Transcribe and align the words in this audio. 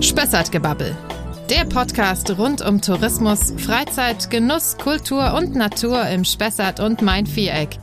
Spessartgebabbel. 0.00 0.96
Der 1.50 1.64
Podcast 1.64 2.36
rund 2.38 2.60
um 2.60 2.80
Tourismus, 2.80 3.54
Freizeit, 3.56 4.30
Genuss, 4.30 4.76
Kultur 4.76 5.34
und 5.34 5.54
Natur 5.54 6.06
im 6.08 6.24
Spessart 6.24 6.80
und 6.80 7.02
Main-Viereck. 7.02 7.78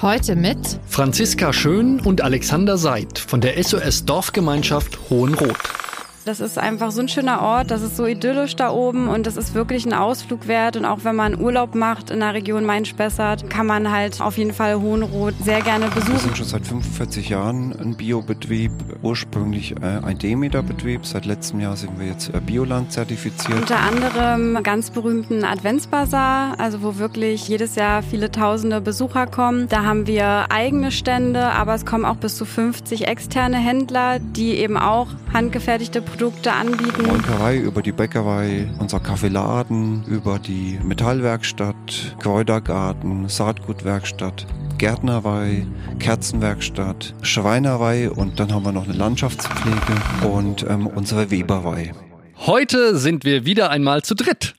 Heute 0.00 0.36
mit 0.36 0.58
Franziska 0.88 1.52
Schön 1.52 2.00
und 2.00 2.22
Alexander 2.22 2.76
Seid 2.76 3.18
von 3.18 3.40
der 3.40 3.62
SOS 3.62 4.04
Dorfgemeinschaft 4.04 4.98
Hohenroth. 5.10 5.81
Das 6.24 6.38
ist 6.38 6.56
einfach 6.56 6.92
so 6.92 7.00
ein 7.00 7.08
schöner 7.08 7.42
Ort, 7.42 7.72
das 7.72 7.82
ist 7.82 7.96
so 7.96 8.06
idyllisch 8.06 8.54
da 8.54 8.70
oben 8.70 9.08
und 9.08 9.26
das 9.26 9.36
ist 9.36 9.54
wirklich 9.54 9.84
ein 9.86 9.92
Ausflug 9.92 10.46
wert. 10.46 10.76
Und 10.76 10.84
auch 10.84 11.00
wenn 11.02 11.16
man 11.16 11.40
Urlaub 11.40 11.74
macht 11.74 12.10
in 12.10 12.20
der 12.20 12.32
Region 12.32 12.64
Main-Spessart, 12.64 13.50
kann 13.50 13.66
man 13.66 13.90
halt 13.90 14.20
auf 14.20 14.38
jeden 14.38 14.52
Fall 14.52 14.80
Hohenroth 14.80 15.34
sehr 15.42 15.62
gerne 15.62 15.86
besuchen. 15.86 16.12
Wir 16.12 16.18
sind 16.20 16.36
schon 16.36 16.46
seit 16.46 16.64
45 16.64 17.28
Jahren 17.28 17.74
ein 17.76 17.96
Biobetrieb, 17.96 18.70
ursprünglich 19.02 19.74
äh, 19.82 20.00
ein 20.04 20.16
Demeter-Betrieb. 20.16 21.04
Seit 21.04 21.26
letztem 21.26 21.58
Jahr 21.58 21.76
sind 21.76 21.98
wir 21.98 22.06
jetzt 22.06 22.28
äh, 22.28 22.40
Bioland 22.40 22.92
zertifiziert. 22.92 23.58
Unter 23.58 23.80
anderem 23.80 24.62
ganz 24.62 24.90
berühmten 24.90 25.44
Adventsbasar, 25.44 26.54
also 26.58 26.82
wo 26.84 26.98
wirklich 26.98 27.48
jedes 27.48 27.74
Jahr 27.74 28.00
viele 28.04 28.30
tausende 28.30 28.80
Besucher 28.80 29.26
kommen. 29.26 29.68
Da 29.68 29.82
haben 29.82 30.06
wir 30.06 30.52
eigene 30.52 30.92
Stände, 30.92 31.46
aber 31.46 31.74
es 31.74 31.84
kommen 31.84 32.04
auch 32.04 32.16
bis 32.16 32.36
zu 32.36 32.44
50 32.44 33.08
externe 33.08 33.56
Händler, 33.56 34.20
die 34.20 34.52
eben 34.54 34.76
auch 34.76 35.08
handgefertigte 35.32 36.00
Produkte 36.12 36.52
anbieten. 36.52 37.06
Molkerei 37.06 37.56
über 37.56 37.80
die 37.80 37.92
Bäckerei, 37.92 38.68
unser 38.78 39.00
Kaffeeladen, 39.00 40.04
über 40.06 40.38
die 40.38 40.78
Metallwerkstatt, 40.82 42.16
Kräutergarten, 42.20 43.30
Saatgutwerkstatt. 43.30 44.46
Gärtnerei, 44.76 45.66
Kerzenwerkstatt, 46.00 47.14
Schweinerei 47.22 48.10
und 48.10 48.38
dann 48.40 48.52
haben 48.52 48.64
wir 48.64 48.72
noch 48.72 48.84
eine 48.84 48.92
Landschaftspflege 48.92 50.28
und 50.28 50.66
ähm, 50.68 50.86
unsere 50.86 51.30
Weberei. 51.30 51.92
Heute 52.36 52.98
sind 52.98 53.24
wir 53.24 53.46
wieder 53.46 53.70
einmal 53.70 54.02
zu 54.02 54.14
dritt. 54.14 54.54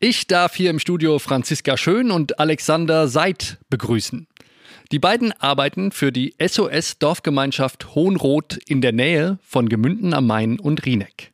Ich 0.00 0.26
darf 0.26 0.56
hier 0.56 0.70
im 0.70 0.80
Studio 0.80 1.18
Franziska 1.20 1.76
Schön 1.76 2.10
und 2.10 2.40
Alexander 2.40 3.06
Seid 3.06 3.58
begrüßen. 3.70 4.26
Die 4.92 5.00
beiden 5.00 5.32
arbeiten 5.40 5.90
für 5.90 6.12
die 6.12 6.34
SOS 6.40 6.98
Dorfgemeinschaft 6.98 7.94
Hohenroth 7.96 8.56
in 8.66 8.80
der 8.80 8.92
Nähe 8.92 9.38
von 9.42 9.68
Gemünden 9.68 10.14
am 10.14 10.28
Main 10.28 10.60
und 10.60 10.86
Rieneck. 10.86 11.32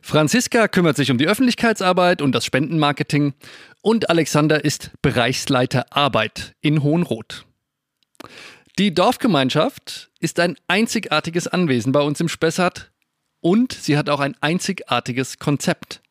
Franziska 0.00 0.66
kümmert 0.66 0.96
sich 0.96 1.12
um 1.12 1.18
die 1.18 1.28
Öffentlichkeitsarbeit 1.28 2.22
und 2.22 2.32
das 2.32 2.44
Spendenmarketing 2.44 3.34
und 3.82 4.10
Alexander 4.10 4.64
ist 4.64 4.90
Bereichsleiter 5.00 5.86
Arbeit 5.90 6.56
in 6.60 6.82
Hohenroth. 6.82 7.46
Die 8.80 8.92
Dorfgemeinschaft 8.92 10.10
ist 10.18 10.40
ein 10.40 10.56
einzigartiges 10.66 11.46
Anwesen 11.46 11.92
bei 11.92 12.00
uns 12.00 12.20
im 12.20 12.28
Spessart 12.28 12.90
und 13.40 13.72
sie 13.72 13.96
hat 13.96 14.08
auch 14.08 14.20
ein 14.20 14.34
einzigartiges 14.40 15.38
Konzept. 15.38 16.01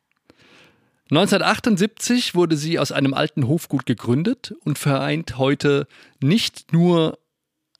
1978 1.12 2.34
wurde 2.34 2.56
sie 2.56 2.78
aus 2.78 2.90
einem 2.90 3.12
alten 3.12 3.46
Hofgut 3.46 3.84
gegründet 3.84 4.54
und 4.64 4.78
vereint 4.78 5.36
heute 5.36 5.86
nicht 6.22 6.72
nur 6.72 7.18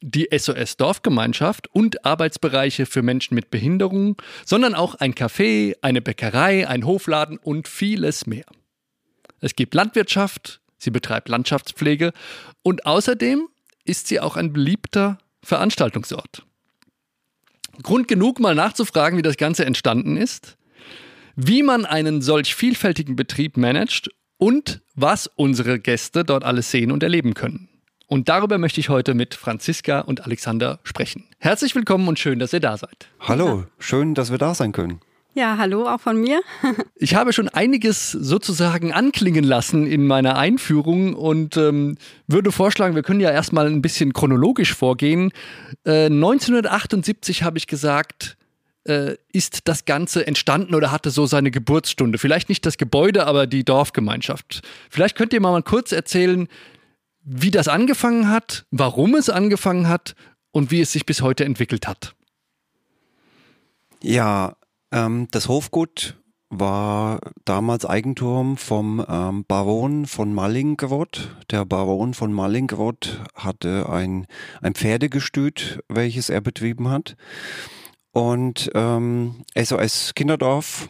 die 0.03 0.29
SOS 0.37 0.77
Dorfgemeinschaft 0.77 1.67
und 1.69 2.05
Arbeitsbereiche 2.05 2.85
für 2.85 3.01
Menschen 3.01 3.35
mit 3.35 3.51
Behinderung, 3.51 4.21
sondern 4.45 4.75
auch 4.75 4.97
ein 4.97 5.15
Café, 5.15 5.77
eine 5.81 6.03
Bäckerei, 6.03 6.69
ein 6.69 6.85
Hofladen 6.85 7.39
und 7.39 7.69
vieles 7.69 8.27
mehr. 8.27 8.45
Es 9.41 9.57
gibt 9.57 9.73
Landwirtschaft, 9.73 10.61
sie 10.77 10.91
betreibt 10.91 11.31
Landschaftspflege 11.31 12.13
und 12.63 12.85
außerdem 12.85 13.49
ist 13.87 14.09
sie 14.09 14.21
auch 14.21 14.37
ein 14.37 14.53
beliebter 14.53 15.17
Veranstaltungsort. 15.43 16.45
Grund 17.83 18.09
genug, 18.09 18.41
mal 18.41 18.55
nachzufragen, 18.55 19.17
wie 19.17 19.23
das 19.23 19.39
Ganze 19.39 19.65
entstanden 19.65 20.19
ist 20.19 20.59
wie 21.37 21.63
man 21.63 21.85
einen 21.85 22.23
solch 22.23 22.55
vielfältigen 22.55 23.17
Betrieb 23.17 23.57
managt 23.57 24.11
und 24.39 24.83
was 24.95 25.29
unsere 25.37 25.79
Gäste 25.79 26.25
dort 26.25 26.45
alles 26.45 26.71
sehen 26.71 26.91
und 26.91 27.03
erleben 27.03 27.35
können. 27.35 27.69
Und 28.07 28.29
darüber 28.29 28.59
möchte 28.59 28.81
ich 28.81 28.91
heute 28.91 29.15
mit 29.15 29.35
Franziska 29.35 30.01
und 30.01 30.27
Alexander 30.27 30.81
sprechen. 30.83 31.25
Herzlich 31.39 31.75
willkommen 31.75 32.09
und 32.09 32.19
schön, 32.19 32.39
dass 32.39 32.53
ihr 32.53 32.61
da 32.61 32.77
seid. 32.77 33.09
Hallo, 33.21 33.65
schön, 33.79 34.15
dass 34.15 34.31
wir 34.31 34.39
da 34.39 34.55
sein 34.55 34.73
können. 34.73 35.01
Ja, 35.35 35.57
hallo, 35.57 35.89
auch 35.89 36.01
von 36.01 36.21
mir. 36.21 36.43
ich 36.97 37.15
habe 37.15 37.33
schon 37.33 37.49
einiges 37.49 38.13
sozusagen 38.13 38.93
anklingen 38.93 39.45
lassen 39.45 39.87
in 39.87 40.07
meiner 40.07 40.37
Einführung 40.37 41.15
und 41.15 41.57
ähm, 41.57 41.97
würde 42.27 42.53
vorschlagen, 42.53 42.95
wir 42.95 43.03
können 43.03 43.21
ja 43.21 43.31
erstmal 43.31 43.67
ein 43.67 43.81
bisschen 43.81 44.13
chronologisch 44.13 44.75
vorgehen. 44.75 45.33
Äh, 45.87 46.07
1978 46.07 47.45
habe 47.45 47.57
ich 47.57 47.67
gesagt, 47.67 48.37
äh, 48.85 49.17
ist 49.33 49.69
das 49.69 49.85
Ganze 49.85 50.27
entstanden 50.27 50.75
oder 50.75 50.91
hatte 50.91 51.11
so 51.11 51.27
seine 51.27 51.51
Geburtsstunde? 51.51 52.19
Vielleicht 52.19 52.49
nicht 52.49 52.67
das 52.67 52.79
Gebäude, 52.79 53.27
aber 53.27 53.47
die 53.47 53.65
Dorfgemeinschaft. 53.65 54.63
Vielleicht 54.91 55.17
könnt 55.17 55.33
ihr 55.33 55.41
mal 55.41 55.63
kurz 55.63 55.93
erzählen, 55.93 56.49
wie 57.25 57.51
das 57.51 57.69
angefangen 57.69 58.29
hat, 58.29 58.67
warum 58.71 59.15
es 59.15 59.31
angefangen 59.31 59.89
hat 59.89 60.15
und 60.51 60.71
wie 60.71 60.81
es 60.81 60.93
sich 60.93 61.07
bis 61.07 61.23
heute 61.23 61.45
entwickelt 61.45 61.87
hat. 61.87 62.15
Ja, 64.03 64.57
ähm, 64.91 65.29
das 65.31 65.49
Hofgut 65.49 66.17
war 66.51 67.21
damals 67.47 67.87
Eigentum 67.87 68.59
vom 68.59 69.05
ähm, 69.09 69.45
Baron 69.47 70.07
von 70.07 70.35
Mallingrod. 70.35 71.35
Der 71.51 71.65
Baron 71.65 72.13
von 72.13 72.33
Mallingrod 72.33 73.23
hatte 73.35 73.89
ein, 73.89 74.27
ein 74.61 74.75
Pferdegestüt, 74.75 75.83
welches 75.89 76.29
er 76.29 76.43
betrieben 76.43 76.91
hat. 76.91 77.17
Und 78.13 78.71
ähm, 78.75 79.45
SOS 79.57 80.15
Kinderdorf 80.15 80.89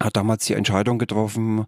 hat 0.00 0.16
damals 0.16 0.46
die 0.46 0.54
Entscheidung 0.54 0.98
getroffen, 0.98 1.66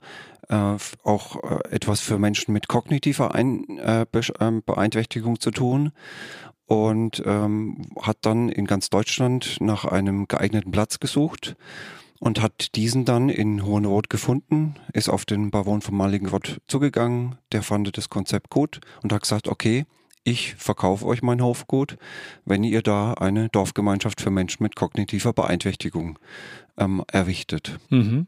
äh, 0.49 0.77
auch 1.05 1.43
äh, 1.43 1.69
etwas 1.71 2.01
für 2.01 2.19
Menschen 2.19 2.53
mit 2.53 2.69
kognitiver 2.69 3.35
Ein 3.35 3.79
äh, 3.79 4.07
ähm, 4.41 4.63
Beeinträchtigung 4.65 5.39
zu 5.39 5.51
tun. 5.51 5.93
Und 6.67 7.23
ähm, 7.27 7.83
hat 8.01 8.19
dann 8.23 8.49
in 8.49 8.65
ganz 8.65 8.89
Deutschland 8.89 9.59
nach 9.61 9.85
einem 9.85 10.29
geeigneten 10.29 10.73
Platz 10.73 10.99
gesucht 10.99 11.57
und 12.21 12.41
hat 12.41 12.75
diesen 12.75 13.05
dann 13.05 13.29
in 13.29 13.67
Hohenroth 13.67 14.09
gefunden, 14.09 14.77
ist 14.95 15.11
auf 15.11 15.27
den 15.27 15.51
Baron 15.51 15.83
von 15.83 15.95
Maligenrod 15.95 16.63
zugegangen, 16.67 17.37
der 17.53 17.63
fand 17.63 17.95
das 17.99 18.09
Konzept 18.09 18.49
gut 18.49 18.81
und 19.03 19.13
hat 19.13 19.21
gesagt, 19.21 19.47
okay, 19.47 19.85
ich 20.25 20.55
verkaufe 20.57 21.07
euch 21.07 21.23
mein 21.23 21.43
Hofgut, 21.43 21.97
wenn 22.45 22.65
ihr 22.65 22.83
da 22.83 23.13
eine 23.15 23.51
Dorfgemeinschaft 23.51 24.21
für 24.21 24.31
Menschen 24.31 24.63
mit 24.63 24.75
kognitiver 24.75 25.33
Beeinträchtigung 25.33 26.19
ähm, 26.79 27.05
errichtet. 27.13 27.79
Mhm. 27.91 28.27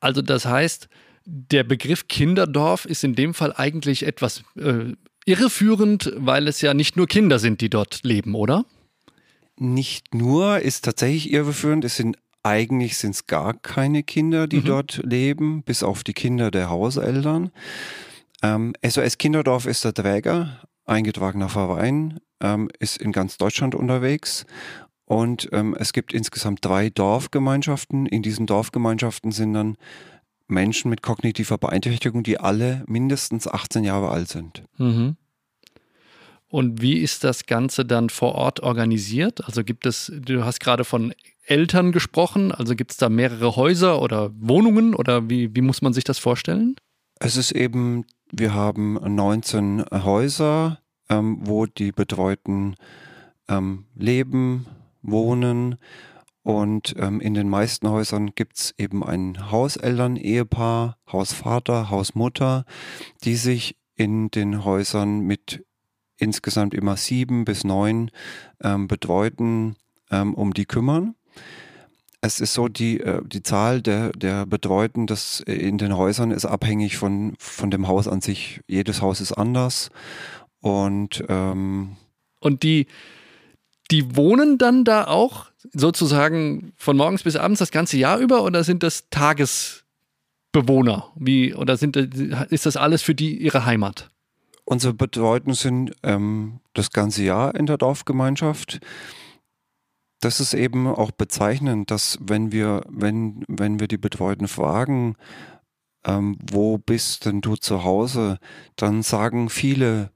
Also 0.00 0.22
das 0.22 0.46
heißt, 0.46 0.88
der 1.26 1.64
Begriff 1.64 2.08
Kinderdorf 2.08 2.86
ist 2.86 3.04
in 3.04 3.14
dem 3.14 3.34
Fall 3.34 3.52
eigentlich 3.54 4.06
etwas 4.06 4.42
äh, 4.56 4.94
irreführend, 5.26 6.12
weil 6.16 6.48
es 6.48 6.60
ja 6.60 6.72
nicht 6.72 6.96
nur 6.96 7.06
Kinder 7.06 7.38
sind, 7.38 7.60
die 7.60 7.68
dort 7.68 8.00
leben, 8.02 8.34
oder? 8.34 8.64
Nicht 9.58 10.14
nur, 10.14 10.60
ist 10.60 10.84
tatsächlich 10.84 11.32
irreführend. 11.32 11.84
Es 11.84 11.96
sind 11.96 12.16
eigentlich 12.42 12.96
sind 12.96 13.10
es 13.16 13.26
gar 13.26 13.54
keine 13.54 14.02
Kinder, 14.02 14.46
die 14.46 14.58
mhm. 14.60 14.64
dort 14.64 15.00
leben, 15.04 15.62
bis 15.62 15.82
auf 15.82 16.04
die 16.04 16.12
Kinder 16.12 16.50
der 16.50 16.70
Hauseltern. 16.70 17.50
Ähm, 18.42 18.74
SOS 18.86 19.18
Kinderdorf 19.18 19.66
ist 19.66 19.84
der 19.84 19.94
Träger 19.94 20.60
eingetragener 20.86 21.48
Verein, 21.48 22.20
ähm, 22.40 22.68
ist 22.78 22.98
in 22.98 23.12
ganz 23.12 23.36
Deutschland 23.36 23.74
unterwegs 23.74 24.46
und 25.06 25.48
ähm, 25.52 25.74
es 25.78 25.92
gibt 25.92 26.12
insgesamt 26.12 26.64
drei 26.64 26.90
Dorfgemeinschaften. 26.90 28.06
In 28.06 28.22
diesen 28.22 28.46
Dorfgemeinschaften 28.46 29.30
sind 29.30 29.54
dann 29.54 29.76
Menschen 30.48 30.90
mit 30.90 31.02
kognitiver 31.02 31.58
Beeinträchtigung, 31.58 32.22
die 32.22 32.38
alle 32.38 32.84
mindestens 32.86 33.46
18 33.46 33.84
Jahre 33.84 34.10
alt 34.10 34.28
sind. 34.28 34.64
Mhm. 34.78 35.16
Und 36.48 36.80
wie 36.80 36.98
ist 36.98 37.24
das 37.24 37.46
Ganze 37.46 37.84
dann 37.84 38.08
vor 38.08 38.34
Ort 38.34 38.60
organisiert? 38.60 39.44
Also 39.44 39.64
gibt 39.64 39.86
es, 39.86 40.12
du 40.14 40.44
hast 40.44 40.60
gerade 40.60 40.84
von 40.84 41.12
Eltern 41.44 41.92
gesprochen, 41.92 42.50
also 42.52 42.74
gibt 42.74 42.92
es 42.92 42.96
da 42.96 43.08
mehrere 43.08 43.56
Häuser 43.56 44.02
oder 44.02 44.30
Wohnungen 44.38 44.94
oder 44.94 45.28
wie, 45.28 45.54
wie 45.54 45.60
muss 45.60 45.82
man 45.82 45.92
sich 45.92 46.04
das 46.04 46.18
vorstellen? 46.18 46.76
Es 47.18 47.36
ist 47.36 47.52
eben 47.52 48.04
wir 48.32 48.54
haben 48.54 48.94
19 48.94 49.84
Häuser, 49.92 50.80
ähm, 51.08 51.38
wo 51.42 51.66
die 51.66 51.92
Betreuten 51.92 52.76
ähm, 53.48 53.86
leben, 53.94 54.66
wohnen. 55.02 55.76
Und 56.42 56.94
ähm, 56.98 57.20
in 57.20 57.34
den 57.34 57.48
meisten 57.48 57.88
Häusern 57.88 58.34
gibt 58.34 58.56
es 58.56 58.74
eben 58.78 59.02
ein 59.02 59.50
Hauseltern-Ehepaar, 59.50 60.96
Hausvater, 61.10 61.90
Hausmutter, 61.90 62.64
die 63.24 63.36
sich 63.36 63.76
in 63.96 64.30
den 64.30 64.64
Häusern 64.64 65.20
mit 65.20 65.64
insgesamt 66.18 66.74
immer 66.74 66.96
sieben 66.96 67.44
bis 67.44 67.64
neun 67.64 68.10
ähm, 68.62 68.88
Betreuten 68.88 69.76
ähm, 70.10 70.34
um 70.34 70.54
die 70.54 70.66
kümmern. 70.66 71.14
Es 72.26 72.40
ist 72.40 72.54
so, 72.54 72.66
die, 72.66 72.98
äh, 72.98 73.22
die 73.24 73.44
Zahl 73.44 73.80
der, 73.80 74.10
der 74.10 74.46
Betreuten 74.46 75.06
das 75.06 75.38
in 75.40 75.78
den 75.78 75.96
Häusern 75.96 76.32
ist 76.32 76.44
abhängig 76.44 76.96
von, 76.96 77.36
von 77.38 77.70
dem 77.70 77.86
Haus 77.86 78.08
an 78.08 78.20
sich. 78.20 78.60
Jedes 78.66 79.00
Haus 79.00 79.20
ist 79.20 79.32
anders. 79.32 79.90
Und, 80.60 81.22
ähm, 81.28 81.96
und 82.40 82.64
die, 82.64 82.88
die 83.92 84.16
wohnen 84.16 84.58
dann 84.58 84.84
da 84.84 85.06
auch 85.06 85.46
sozusagen 85.72 86.72
von 86.76 86.96
morgens 86.96 87.22
bis 87.22 87.36
abends 87.36 87.60
das 87.60 87.70
ganze 87.70 87.96
Jahr 87.96 88.18
über 88.18 88.42
oder 88.42 88.64
sind 88.64 88.82
das 88.82 89.04
Tagesbewohner? 89.10 91.12
Wie, 91.14 91.54
oder 91.54 91.76
sind, 91.76 91.96
ist 91.96 92.66
das 92.66 92.76
alles 92.76 93.02
für 93.02 93.14
die 93.14 93.36
ihre 93.36 93.66
Heimat? 93.66 94.10
Unsere 94.64 94.94
Betreuten 94.94 95.54
sind 95.54 95.92
ähm, 96.02 96.58
das 96.74 96.90
ganze 96.90 97.22
Jahr 97.22 97.54
in 97.54 97.66
der 97.66 97.78
Dorfgemeinschaft. 97.78 98.80
Das 100.26 100.40
ist 100.40 100.54
eben 100.54 100.88
auch 100.88 101.12
bezeichnend, 101.12 101.92
dass 101.92 102.18
wenn 102.20 102.50
wir, 102.50 102.82
wenn, 102.88 103.44
wenn 103.46 103.78
wir 103.78 103.86
die 103.86 103.96
Betreuten 103.96 104.48
fragen, 104.48 105.14
ähm, 106.04 106.36
wo 106.50 106.78
bist 106.78 107.26
denn 107.26 107.40
du 107.42 107.54
zu 107.54 107.84
Hause, 107.84 108.40
dann 108.74 109.04
sagen 109.04 109.48
viele, 109.50 110.10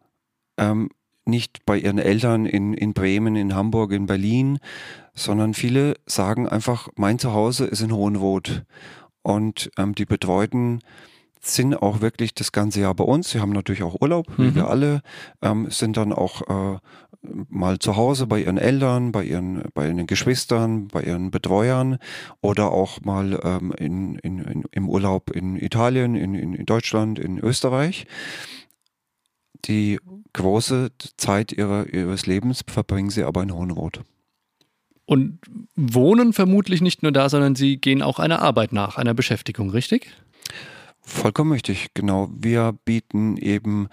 ähm, 0.56 0.90
nicht 1.26 1.64
bei 1.64 1.78
ihren 1.78 1.98
Eltern 1.98 2.44
in, 2.44 2.74
in 2.74 2.92
Bremen, 2.92 3.36
in 3.36 3.54
Hamburg, 3.54 3.92
in 3.92 4.06
Berlin, 4.06 4.58
sondern 5.14 5.54
viele 5.54 5.94
sagen 6.06 6.48
einfach, 6.48 6.88
mein 6.96 7.20
Zuhause 7.20 7.66
ist 7.66 7.80
in 7.80 7.92
Hohenroth. 7.92 8.64
Und 9.22 9.70
ähm, 9.78 9.94
die 9.94 10.06
Betreuten 10.06 10.80
sind 11.40 11.76
auch 11.76 12.00
wirklich 12.00 12.34
das 12.34 12.50
ganze 12.50 12.80
Jahr 12.80 12.96
bei 12.96 13.04
uns. 13.04 13.30
Sie 13.30 13.38
haben 13.38 13.52
natürlich 13.52 13.84
auch 13.84 14.00
Urlaub, 14.00 14.26
wie 14.38 14.48
mhm. 14.48 14.54
wir 14.56 14.68
alle, 14.68 15.02
ähm, 15.40 15.70
sind 15.70 15.96
dann 15.96 16.12
auch 16.12 16.74
äh, 16.74 16.78
mal 17.22 17.78
zu 17.78 17.96
Hause 17.96 18.26
bei 18.26 18.40
ihren 18.40 18.58
Eltern, 18.58 19.12
bei 19.12 19.24
ihren, 19.24 19.62
bei 19.74 19.86
ihren 19.86 20.06
Geschwistern, 20.06 20.88
bei 20.88 21.02
ihren 21.02 21.30
Betreuern 21.30 21.98
oder 22.40 22.72
auch 22.72 23.00
mal 23.02 23.38
ähm, 23.42 23.72
in, 23.76 24.16
in, 24.16 24.38
in, 24.38 24.64
im 24.70 24.88
Urlaub 24.88 25.30
in 25.30 25.56
Italien, 25.56 26.14
in, 26.14 26.34
in 26.34 26.66
Deutschland, 26.66 27.18
in 27.18 27.38
Österreich. 27.38 28.06
Die 29.66 29.98
große 30.32 30.90
Zeit 31.16 31.52
ihrer, 31.52 31.92
ihres 31.92 32.26
Lebens 32.26 32.62
verbringen 32.66 33.10
sie 33.10 33.24
aber 33.24 33.42
in 33.42 33.52
Hohenroth. 33.52 34.00
Und 35.04 35.40
wohnen 35.74 36.32
vermutlich 36.32 36.80
nicht 36.80 37.02
nur 37.02 37.12
da, 37.12 37.28
sondern 37.28 37.56
sie 37.56 37.78
gehen 37.78 38.00
auch 38.00 38.18
einer 38.18 38.40
Arbeit 38.42 38.72
nach, 38.72 38.96
einer 38.96 39.12
Beschäftigung, 39.12 39.70
richtig? 39.70 40.12
Vollkommen 41.10 41.50
richtig, 41.50 41.88
genau. 41.92 42.28
Wir 42.32 42.72
bieten 42.84 43.36
eben 43.36 43.88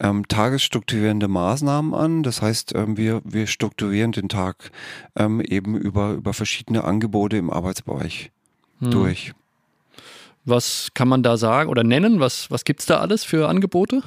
ähm, 0.00 0.26
tagesstrukturierende 0.26 1.28
Maßnahmen 1.28 1.92
an. 1.92 2.22
Das 2.22 2.40
heißt, 2.40 2.74
ähm, 2.74 2.96
wir, 2.96 3.20
wir 3.24 3.46
strukturieren 3.46 4.12
den 4.12 4.30
Tag 4.30 4.70
ähm, 5.14 5.42
eben 5.42 5.76
über, 5.76 6.12
über 6.12 6.32
verschiedene 6.32 6.84
Angebote 6.84 7.36
im 7.36 7.50
Arbeitsbereich 7.50 8.32
hm. 8.80 8.90
durch. 8.90 9.32
Was 10.46 10.88
kann 10.94 11.08
man 11.08 11.22
da 11.22 11.36
sagen 11.36 11.68
oder 11.68 11.84
nennen? 11.84 12.20
Was, 12.20 12.50
was 12.50 12.64
gibt 12.64 12.80
es 12.80 12.86
da 12.86 13.00
alles 13.00 13.22
für 13.22 13.48
Angebote? 13.48 14.02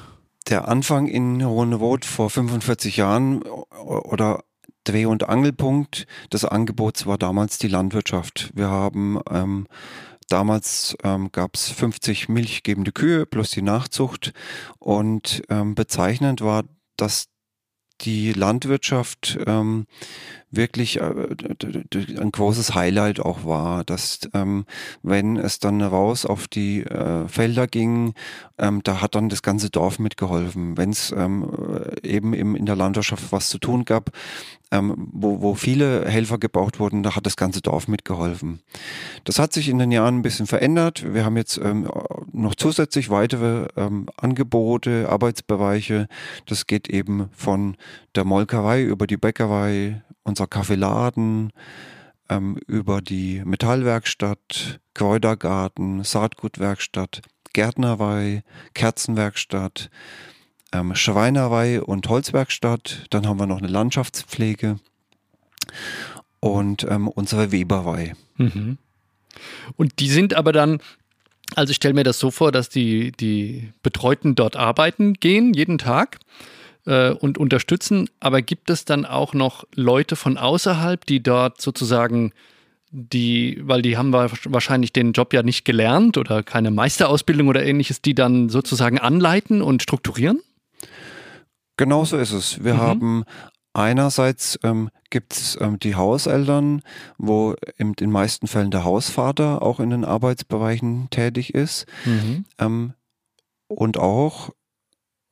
Der 0.48 0.66
Anfang 0.66 1.06
in 1.06 1.44
Hohenroth 1.46 2.04
vor 2.04 2.30
45 2.30 2.96
Jahren 2.96 3.42
oder 3.42 4.42
Dreh- 4.82 5.06
und 5.06 5.28
Angelpunkt 5.28 6.06
des 6.32 6.44
Angebots 6.44 7.06
war 7.06 7.16
damals 7.16 7.58
die 7.58 7.68
Landwirtschaft. 7.68 8.50
Wir 8.54 8.68
haben 8.68 9.20
ähm, 9.30 9.66
Damals 10.28 10.96
ähm, 11.02 11.30
gab 11.30 11.54
es 11.54 11.70
50 11.70 12.28
milchgebende 12.28 12.92
Kühe 12.92 13.26
plus 13.26 13.50
die 13.50 13.62
Nachzucht. 13.62 14.32
Und 14.78 15.42
ähm, 15.48 15.74
bezeichnend 15.74 16.40
war, 16.40 16.64
dass 16.96 17.28
die 18.02 18.32
Landwirtschaft 18.32 19.38
ähm, 19.46 19.86
wirklich 20.50 21.00
äh, 21.00 21.02
ein 21.02 22.30
großes 22.30 22.74
Highlight 22.74 23.20
auch 23.20 23.44
war, 23.44 23.84
dass 23.84 24.20
ähm, 24.32 24.64
wenn 25.02 25.36
es 25.36 25.58
dann 25.58 25.82
raus 25.82 26.24
auf 26.24 26.48
die 26.48 26.82
äh, 26.82 27.28
Felder 27.28 27.66
ging, 27.66 28.14
ähm, 28.58 28.80
da 28.82 29.00
hat 29.00 29.14
dann 29.14 29.28
das 29.28 29.42
ganze 29.42 29.70
Dorf 29.70 29.98
mitgeholfen. 29.98 30.76
Wenn 30.76 30.90
es 30.90 31.12
ähm, 31.12 31.50
eben 32.02 32.32
im, 32.32 32.54
in 32.54 32.66
der 32.66 32.76
Landwirtschaft 32.76 33.32
was 33.32 33.48
zu 33.48 33.58
tun 33.58 33.84
gab, 33.84 34.10
ähm, 34.72 35.10
wo, 35.12 35.42
wo 35.42 35.54
viele 35.54 36.06
Helfer 36.08 36.38
gebraucht 36.38 36.80
wurden, 36.80 37.02
da 37.02 37.14
hat 37.14 37.26
das 37.26 37.36
ganze 37.36 37.60
Dorf 37.60 37.88
mitgeholfen. 37.88 38.60
Das 39.24 39.38
hat 39.38 39.52
sich 39.52 39.68
in 39.68 39.78
den 39.78 39.92
Jahren 39.92 40.18
ein 40.18 40.22
bisschen 40.22 40.46
verändert. 40.46 41.14
Wir 41.14 41.24
haben 41.24 41.36
jetzt 41.36 41.58
ähm, 41.58 41.88
noch 42.32 42.54
zusätzlich 42.54 43.10
weitere 43.10 43.68
ähm, 43.76 44.08
Angebote, 44.16 45.08
Arbeitsbereiche. 45.08 46.08
Das 46.46 46.66
geht 46.66 46.88
eben 46.88 47.28
von 47.32 47.76
der 48.14 48.24
Molkerei 48.24 48.82
über 48.82 49.06
die 49.06 49.16
Bäckerei, 49.16 50.02
unser 50.26 50.46
Kaffeeladen, 50.46 51.52
ähm, 52.28 52.58
über 52.66 53.00
die 53.00 53.42
Metallwerkstatt, 53.44 54.80
Kräutergarten, 54.94 56.02
Saatgutwerkstatt, 56.02 57.22
Gärtnerei, 57.52 58.42
Kerzenwerkstatt, 58.74 59.90
ähm, 60.72 60.94
Schreinerei 60.94 61.80
und 61.80 62.08
Holzwerkstatt. 62.08 63.06
Dann 63.10 63.26
haben 63.26 63.38
wir 63.38 63.46
noch 63.46 63.58
eine 63.58 63.68
Landschaftspflege 63.68 64.78
und 66.40 66.84
ähm, 66.90 67.08
unsere 67.08 67.52
Weberei. 67.52 68.14
Mhm. 68.36 68.78
Und 69.76 70.00
die 70.00 70.08
sind 70.08 70.34
aber 70.34 70.52
dann, 70.52 70.80
also 71.54 71.70
ich 71.70 71.76
stelle 71.76 71.94
mir 71.94 72.04
das 72.04 72.18
so 72.18 72.30
vor, 72.30 72.50
dass 72.50 72.68
die, 72.68 73.12
die 73.12 73.72
Betreuten 73.82 74.34
dort 74.34 74.56
arbeiten 74.56 75.14
gehen, 75.14 75.54
jeden 75.54 75.78
Tag 75.78 76.18
äh, 76.86 77.10
und 77.10 77.38
unterstützen. 77.38 78.08
Aber 78.20 78.42
gibt 78.42 78.70
es 78.70 78.84
dann 78.84 79.04
auch 79.04 79.34
noch 79.34 79.64
Leute 79.74 80.16
von 80.16 80.38
außerhalb, 80.38 81.04
die 81.04 81.22
dort 81.22 81.60
sozusagen 81.60 82.32
die, 82.90 83.60
weil 83.62 83.82
die 83.82 83.96
haben 83.96 84.12
wahrscheinlich 84.12 84.92
den 84.92 85.12
Job 85.12 85.34
ja 85.34 85.42
nicht 85.42 85.64
gelernt 85.64 86.16
oder 86.16 86.42
keine 86.42 86.70
Meisterausbildung 86.70 87.48
oder 87.48 87.64
ähnliches, 87.64 88.00
die 88.00 88.14
dann 88.14 88.48
sozusagen 88.48 88.98
anleiten 88.98 89.60
und 89.60 89.82
strukturieren? 89.82 90.40
Genau 91.76 92.04
so 92.04 92.16
ist 92.16 92.32
es. 92.32 92.64
Wir 92.64 92.74
mhm. 92.74 92.80
haben 92.80 93.24
einerseits 93.74 94.58
ähm, 94.62 94.88
gibt 95.10 95.34
es 95.34 95.58
ähm, 95.60 95.78
die 95.78 95.94
Hauseltern, 95.94 96.82
wo 97.18 97.54
in 97.76 97.92
den 97.92 98.10
meisten 98.10 98.46
Fällen 98.46 98.70
der 98.70 98.84
Hausvater 98.84 99.62
auch 99.62 99.80
in 99.80 99.90
den 99.90 100.04
Arbeitsbereichen 100.04 101.08
tätig 101.10 101.54
ist. 101.54 101.86
Mhm. 102.04 102.44
Ähm, 102.58 102.94
und 103.68 103.98
auch 103.98 104.50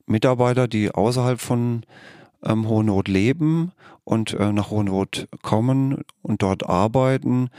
Mitarbeiter, 0.06 0.68
die 0.68 0.90
außerhalb 0.90 1.40
von 1.40 1.84
ähm, 2.44 2.68
Hohenrot 2.68 3.08
leben 3.08 3.72
und 4.04 4.34
äh, 4.34 4.52
nach 4.52 4.70
Hohenrot 4.70 5.28
kommen 5.42 6.02
und 6.22 6.42
dort 6.42 6.68
arbeiten 6.68 7.50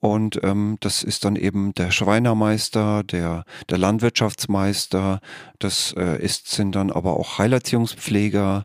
und 0.00 0.40
ähm, 0.42 0.78
das 0.80 1.02
ist 1.02 1.26
dann 1.26 1.36
eben 1.36 1.74
der 1.74 1.90
Schreinermeister, 1.90 3.04
der, 3.04 3.44
der 3.68 3.78
Landwirtschaftsmeister, 3.78 5.20
das 5.58 5.94
äh, 5.96 6.22
ist, 6.22 6.48
sind 6.48 6.74
dann 6.74 6.90
aber 6.90 7.18
auch 7.18 7.38
Heilerziehungspfleger. 7.38 8.64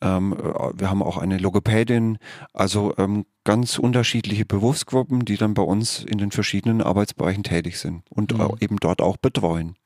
Ähm, 0.00 0.32
äh, 0.32 0.80
wir 0.80 0.88
haben 0.88 1.02
auch 1.02 1.18
eine 1.18 1.36
Logopädin, 1.36 2.16
also 2.54 2.94
ähm, 2.96 3.26
ganz 3.44 3.78
unterschiedliche 3.78 4.46
Berufsgruppen, 4.46 5.26
die 5.26 5.36
dann 5.36 5.52
bei 5.52 5.62
uns 5.62 6.02
in 6.04 6.16
den 6.16 6.30
verschiedenen 6.30 6.80
Arbeitsbereichen 6.80 7.42
tätig 7.42 7.78
sind 7.78 8.02
und 8.08 8.36
mhm. 8.36 8.56
eben 8.60 8.76
dort 8.78 9.02
auch 9.02 9.18
betreuen. 9.18 9.76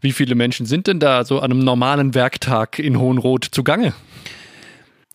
Wie 0.00 0.12
viele 0.12 0.34
Menschen 0.34 0.66
sind 0.66 0.86
denn 0.86 1.00
da 1.00 1.24
so 1.24 1.40
an 1.40 1.50
einem 1.50 1.64
normalen 1.64 2.14
Werktag 2.14 2.78
in 2.78 2.98
Hohenroth 2.98 3.44
zugange? 3.50 3.94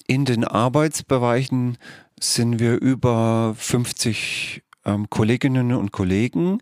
In 0.08 0.25
den 0.25 0.43
Arbeitsbereichen 0.43 1.77
sind 2.20 2.60
wir 2.60 2.81
über 2.81 3.55
50 3.58 4.63
ähm, 4.86 5.10
Kolleginnen 5.10 5.74
und 5.74 5.91
Kollegen. 5.91 6.60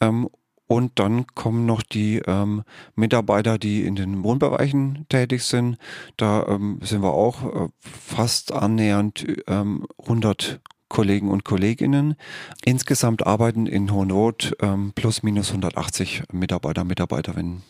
Ähm, 0.00 0.28
und 0.68 0.98
dann 0.98 1.26
kommen 1.28 1.64
noch 1.64 1.82
die 1.82 2.20
ähm, 2.26 2.64
Mitarbeiter, 2.96 3.56
die 3.58 3.84
in 3.84 3.94
den 3.94 4.24
Wohnbereichen 4.24 5.06
tätig 5.08 5.44
sind. 5.44 5.78
Da 6.16 6.44
ähm, 6.48 6.80
sind 6.82 7.02
wir 7.02 7.12
auch 7.12 7.66
äh, 7.66 7.68
fast 7.80 8.52
annähernd 8.52 9.26
ähm, 9.46 9.86
100 10.02 10.60
Kollegen 10.88 11.30
und 11.30 11.44
Kolleginnen. 11.44 12.16
Insgesamt 12.64 13.26
arbeiten 13.26 13.66
in 13.66 13.92
Hohenroth 13.92 14.56
ähm, 14.60 14.92
plus 14.94 15.22
minus 15.22 15.50
180 15.50 16.22
Mitarbeiter, 16.32 16.84
Mitarbeiterinnen. 16.84 17.62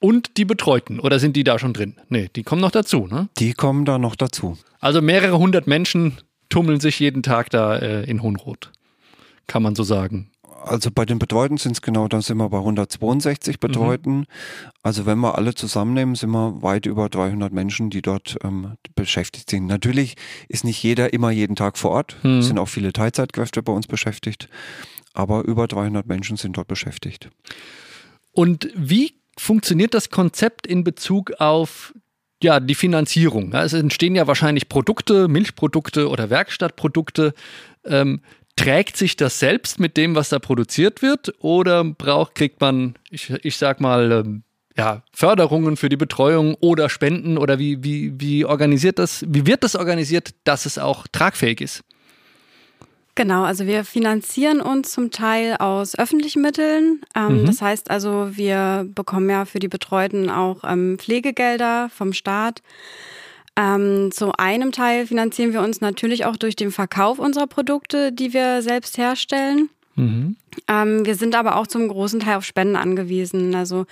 Und 0.00 0.36
die 0.36 0.44
Betreuten, 0.44 0.98
oder 0.98 1.18
sind 1.18 1.36
die 1.36 1.44
da 1.44 1.58
schon 1.58 1.72
drin? 1.72 1.94
Nee, 2.08 2.28
die 2.34 2.42
kommen 2.42 2.60
noch 2.60 2.72
dazu, 2.72 3.06
ne? 3.06 3.28
Die 3.38 3.52
kommen 3.52 3.84
da 3.84 3.98
noch 3.98 4.16
dazu. 4.16 4.58
Also 4.80 5.00
mehrere 5.00 5.38
hundert 5.38 5.66
Menschen 5.66 6.18
tummeln 6.48 6.80
sich 6.80 6.98
jeden 6.98 7.22
Tag 7.22 7.50
da 7.50 7.76
äh, 7.76 8.02
in 8.04 8.22
Hohenroth 8.22 8.72
kann 9.46 9.62
man 9.62 9.74
so 9.74 9.82
sagen. 9.82 10.30
Also 10.64 10.90
bei 10.90 11.04
den 11.04 11.18
Betreuten 11.18 11.56
sind 11.56 11.72
es 11.72 11.82
genau, 11.82 12.08
dann 12.08 12.22
sind 12.22 12.36
wir 12.36 12.48
bei 12.48 12.58
162 12.58 13.60
Betreuten. 13.60 14.18
Mhm. 14.18 14.26
Also 14.82 15.06
wenn 15.06 15.18
wir 15.18 15.36
alle 15.36 15.54
zusammennehmen, 15.54 16.14
sind 16.14 16.30
wir 16.30 16.62
weit 16.62 16.86
über 16.86 17.08
300 17.08 17.52
Menschen, 17.52 17.90
die 17.90 18.02
dort 18.02 18.36
ähm, 18.42 18.76
beschäftigt 18.94 19.50
sind. 19.50 19.66
Natürlich 19.66 20.16
ist 20.48 20.64
nicht 20.64 20.82
jeder 20.82 21.12
immer 21.12 21.30
jeden 21.30 21.56
Tag 21.56 21.78
vor 21.78 21.90
Ort. 21.90 22.16
Mhm. 22.22 22.38
Es 22.38 22.46
sind 22.46 22.58
auch 22.58 22.68
viele 22.68 22.92
Teilzeitkräfte 22.92 23.62
bei 23.62 23.72
uns 23.72 23.86
beschäftigt. 23.86 24.48
Aber 25.14 25.44
über 25.44 25.66
300 25.66 26.06
Menschen 26.06 26.36
sind 26.36 26.56
dort 26.56 26.68
beschäftigt. 26.68 27.28
Und 28.32 28.70
wie 28.74 29.14
funktioniert 29.38 29.94
das 29.94 30.10
Konzept 30.10 30.66
in 30.66 30.84
Bezug 30.84 31.32
auf 31.38 31.92
ja, 32.42 32.60
die 32.60 32.74
Finanzierung? 32.74 33.52
es 33.52 33.72
entstehen 33.72 34.16
ja 34.16 34.26
wahrscheinlich 34.26 34.68
Produkte, 34.68 35.28
Milchprodukte 35.28 36.08
oder 36.08 36.30
Werkstattprodukte. 36.30 37.34
Ähm, 37.84 38.20
trägt 38.56 38.96
sich 38.96 39.16
das 39.16 39.38
selbst 39.38 39.80
mit 39.80 39.96
dem, 39.96 40.14
was 40.14 40.28
da 40.28 40.38
produziert 40.38 41.02
wird, 41.02 41.34
oder 41.38 41.84
braucht, 41.84 42.34
kriegt 42.34 42.60
man, 42.60 42.94
ich, 43.10 43.30
ich 43.42 43.56
sag 43.56 43.80
mal, 43.80 44.12
ähm, 44.12 44.42
ja, 44.76 45.02
Förderungen 45.12 45.76
für 45.76 45.88
die 45.88 45.96
Betreuung 45.96 46.54
oder 46.60 46.88
Spenden 46.88 47.36
oder 47.36 47.58
wie, 47.58 47.82
wie, 47.84 48.12
wie 48.18 48.44
organisiert 48.44 48.98
das, 48.98 49.24
wie 49.28 49.46
wird 49.46 49.64
das 49.64 49.76
organisiert, 49.76 50.34
dass 50.44 50.66
es 50.66 50.78
auch 50.78 51.06
tragfähig 51.08 51.60
ist? 51.60 51.84
Genau, 53.14 53.44
also 53.44 53.66
wir 53.66 53.84
finanzieren 53.84 54.62
uns 54.62 54.92
zum 54.92 55.10
Teil 55.10 55.56
aus 55.58 55.98
öffentlichen 55.98 56.40
Mitteln. 56.40 57.02
Ähm, 57.14 57.42
mhm. 57.42 57.46
Das 57.46 57.60
heißt 57.60 57.90
also, 57.90 58.30
wir 58.32 58.88
bekommen 58.94 59.28
ja 59.28 59.44
für 59.44 59.58
die 59.58 59.68
Betreuten 59.68 60.30
auch 60.30 60.64
ähm, 60.64 60.98
Pflegegelder 60.98 61.90
vom 61.94 62.14
Staat. 62.14 62.62
Ähm, 63.56 64.10
zu 64.12 64.32
einem 64.38 64.72
Teil 64.72 65.06
finanzieren 65.06 65.52
wir 65.52 65.60
uns 65.60 65.80
natürlich 65.80 66.24
auch 66.24 66.36
durch 66.36 66.56
den 66.56 66.70
Verkauf 66.70 67.18
unserer 67.18 67.46
Produkte, 67.46 68.12
die 68.12 68.32
wir 68.32 68.62
selbst 68.62 68.96
herstellen. 68.96 69.68
Mhm. 69.94 70.36
Ähm, 70.68 71.04
wir 71.04 71.14
sind 71.14 71.34
aber 71.34 71.56
auch 71.56 71.66
zum 71.66 71.86
großen 71.88 72.20
Teil 72.20 72.36
auf 72.36 72.44
Spenden 72.44 72.76
angewiesen. 72.76 73.54
Also 73.54 73.84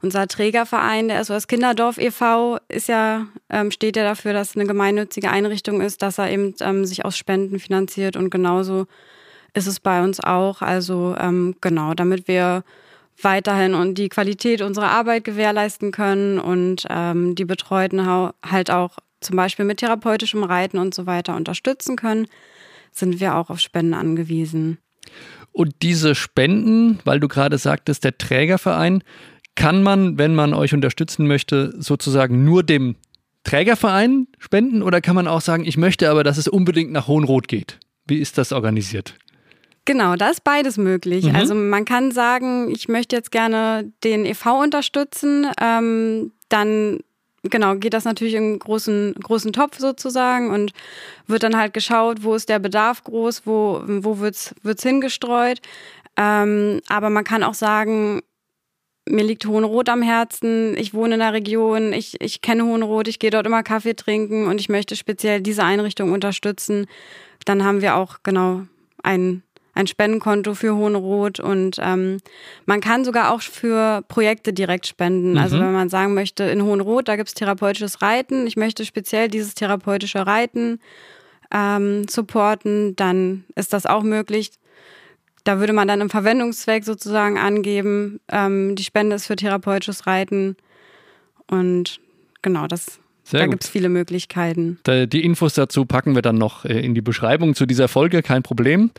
unser 0.00 0.26
Trägerverein, 0.26 1.08
der 1.08 1.22
SOS 1.22 1.46
Kinderdorf 1.46 1.98
e.V., 1.98 2.58
ist 2.68 2.88
ja, 2.88 3.26
ähm, 3.50 3.70
steht 3.70 3.96
ja 3.96 4.04
dafür, 4.04 4.32
dass 4.32 4.50
es 4.50 4.56
eine 4.56 4.66
gemeinnützige 4.66 5.30
Einrichtung 5.30 5.80
ist, 5.80 6.02
dass 6.02 6.18
er 6.18 6.30
eben 6.30 6.54
ähm, 6.60 6.84
sich 6.84 7.04
aus 7.04 7.18
Spenden 7.18 7.58
finanziert 7.58 8.16
und 8.16 8.30
genauso 8.30 8.86
ist 9.52 9.66
es 9.66 9.80
bei 9.80 10.02
uns 10.02 10.20
auch. 10.20 10.62
Also 10.62 11.16
ähm, 11.18 11.56
genau, 11.60 11.94
damit 11.94 12.28
wir 12.28 12.62
weiterhin 13.22 13.74
und 13.74 13.96
die 13.96 14.08
Qualität 14.08 14.62
unserer 14.62 14.90
Arbeit 14.90 15.24
gewährleisten 15.24 15.90
können 15.90 16.38
und 16.38 16.86
ähm, 16.90 17.34
die 17.34 17.44
Betreuten 17.44 18.06
halt 18.06 18.70
auch 18.70 18.98
zum 19.20 19.36
Beispiel 19.36 19.64
mit 19.64 19.78
therapeutischem 19.78 20.44
Reiten 20.44 20.78
und 20.78 20.94
so 20.94 21.06
weiter 21.06 21.36
unterstützen 21.36 21.96
können, 21.96 22.26
sind 22.92 23.20
wir 23.20 23.36
auch 23.36 23.50
auf 23.50 23.60
Spenden 23.60 23.94
angewiesen. 23.94 24.78
Und 25.52 25.76
diese 25.82 26.14
Spenden, 26.14 26.98
weil 27.04 27.20
du 27.20 27.28
gerade 27.28 27.58
sagtest, 27.58 28.04
der 28.04 28.18
Trägerverein, 28.18 29.02
kann 29.54 29.82
man, 29.82 30.18
wenn 30.18 30.34
man 30.34 30.52
euch 30.52 30.74
unterstützen 30.74 31.26
möchte, 31.26 31.74
sozusagen 31.78 32.44
nur 32.44 32.62
dem 32.62 32.96
Trägerverein 33.42 34.26
spenden 34.38 34.82
oder 34.82 35.00
kann 35.00 35.14
man 35.14 35.28
auch 35.28 35.40
sagen, 35.40 35.64
ich 35.64 35.76
möchte 35.76 36.10
aber, 36.10 36.24
dass 36.24 36.36
es 36.36 36.48
unbedingt 36.48 36.92
nach 36.92 37.06
Hohenrot 37.06 37.48
geht? 37.48 37.78
Wie 38.06 38.18
ist 38.18 38.38
das 38.38 38.52
organisiert? 38.52 39.14
Genau, 39.86 40.16
da 40.16 40.28
ist 40.28 40.44
beides 40.44 40.76
möglich. 40.76 41.24
Mhm. 41.26 41.36
Also 41.36 41.54
man 41.54 41.84
kann 41.86 42.10
sagen, 42.10 42.70
ich 42.70 42.88
möchte 42.88 43.16
jetzt 43.16 43.30
gerne 43.30 43.90
den 44.04 44.26
EV 44.26 44.60
unterstützen, 44.62 45.46
ähm, 45.60 46.32
dann 46.48 47.00
genau 47.42 47.76
geht 47.76 47.94
das 47.94 48.04
natürlich 48.04 48.34
in 48.34 48.42
einen 48.42 48.58
großen 48.58 49.14
großen 49.22 49.52
Topf 49.52 49.78
sozusagen 49.78 50.50
und 50.50 50.72
wird 51.28 51.44
dann 51.44 51.56
halt 51.56 51.72
geschaut, 51.72 52.24
wo 52.24 52.34
ist 52.34 52.48
der 52.48 52.58
Bedarf 52.58 53.04
groß, 53.04 53.42
wo 53.46 53.82
wo 53.86 54.18
wird's 54.18 54.54
wird's 54.62 54.82
hingestreut. 54.82 55.60
Ähm, 56.16 56.80
aber 56.88 57.08
man 57.08 57.24
kann 57.24 57.44
auch 57.44 57.54
sagen, 57.54 58.22
mir 59.08 59.24
liegt 59.24 59.46
Hohenrot 59.46 59.88
am 59.88 60.02
Herzen, 60.02 60.76
ich 60.76 60.92
wohne 60.94 61.14
in 61.14 61.20
der 61.20 61.32
Region, 61.32 61.92
ich, 61.92 62.20
ich 62.20 62.40
kenne 62.40 62.64
Hohenrot, 62.64 63.06
ich 63.06 63.18
gehe 63.18 63.30
dort 63.30 63.46
immer 63.46 63.62
Kaffee 63.62 63.94
trinken 63.94 64.46
und 64.46 64.60
ich 64.60 64.68
möchte 64.68 64.96
speziell 64.96 65.40
diese 65.40 65.62
Einrichtung 65.62 66.12
unterstützen. 66.12 66.86
Dann 67.44 67.64
haben 67.64 67.82
wir 67.82 67.94
auch 67.96 68.18
genau 68.24 68.62
ein, 69.02 69.42
ein 69.76 69.86
Spendenkonto 69.86 70.54
für 70.54 70.74
Hohenrot 70.74 71.38
und 71.38 71.78
ähm, 71.80 72.18
man 72.64 72.80
kann 72.80 73.04
sogar 73.04 73.32
auch 73.32 73.42
für 73.42 74.02
Projekte 74.08 74.52
direkt 74.52 74.86
spenden. 74.86 75.38
Also 75.38 75.56
mhm. 75.56 75.56
Also 75.56 75.58
wenn 75.60 75.72
man 75.72 75.88
sagen 75.88 76.14
möchte, 76.14 76.44
in 76.44 76.62
Hohenrot, 76.62 77.08
da 77.08 77.16
gibt's 77.16 77.34
therapeutisches 77.34 78.02
Reiten, 78.02 78.46
ich 78.46 78.56
möchte 78.56 78.84
speziell 78.84 79.28
dieses 79.28 79.54
therapeutische 79.54 80.26
Reiten 80.26 80.80
ähm, 81.52 82.08
supporten, 82.08 82.96
dann 82.96 83.44
ist 83.54 83.72
das 83.72 83.86
auch 83.86 84.02
möglich. 84.02 84.50
Da 85.44 85.60
würde 85.60 85.72
man 85.72 85.86
dann 85.86 86.00
im 86.00 86.10
Verwendungszweck 86.10 86.84
sozusagen 86.84 87.38
angeben, 87.38 88.18
ähm, 88.28 88.74
die 88.74 88.82
Spende 88.82 89.14
ist 89.14 89.26
für 89.26 89.36
therapeutisches 89.36 90.06
Reiten. 90.06 90.56
Und 91.46 92.00
genau, 92.42 92.66
das, 92.66 92.98
Sehr 93.22 93.40
da 93.40 93.46
gibt 93.46 93.62
es 93.62 93.70
viele 93.70 93.88
Möglichkeiten. 93.88 94.78
Die 94.86 95.24
Infos 95.24 95.54
dazu 95.54 95.84
packen 95.84 96.16
wir 96.16 96.22
dann 96.22 96.36
noch 96.36 96.64
äh, 96.64 96.80
in 96.80 96.94
die 96.94 97.02
Beschreibung 97.02 97.54
zu 97.54 97.66
dieser 97.66 97.86
Folge, 97.86 98.22
kein 98.22 98.42
Problem. 98.42 98.90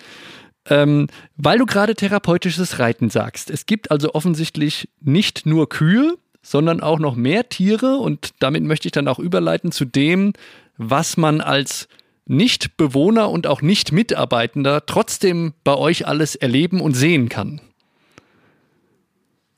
Ähm, 0.70 1.08
weil 1.36 1.60
du 1.60 1.66
gerade 1.66 1.96
therapeutisches 1.96 2.80
Reiten 2.80 3.10
sagst. 3.10 3.50
Es 3.50 3.66
gibt 3.66 3.90
also 3.92 4.14
offensichtlich 4.14 4.90
nicht 5.02 5.46
nur 5.46 5.70
Kühe, 5.70 6.18
sondern 6.42 6.82
auch 6.82 7.00
noch 7.00 7.16
mehr 7.16 7.50
Tiere 7.50 7.98
und 7.98 8.32
damit 8.40 8.64
möchte 8.64 8.88
ich 8.88 8.92
dann 8.92 9.08
auch 9.08 9.20
überleiten 9.20 9.72
zu 9.72 9.86
dem, 9.86 10.34
was 10.78 11.18
man 11.18 11.42
als 11.42 11.88
nicht-Bewohner 12.26 13.30
und 13.30 13.48
auch 13.48 13.62
Nicht-Mitarbeitender 13.62 14.86
trotzdem 14.86 15.54
bei 15.64 15.76
euch 15.76 16.08
alles 16.08 16.36
erleben 16.36 16.82
und 16.82 16.94
sehen 16.94 17.30
kann. 17.30 17.62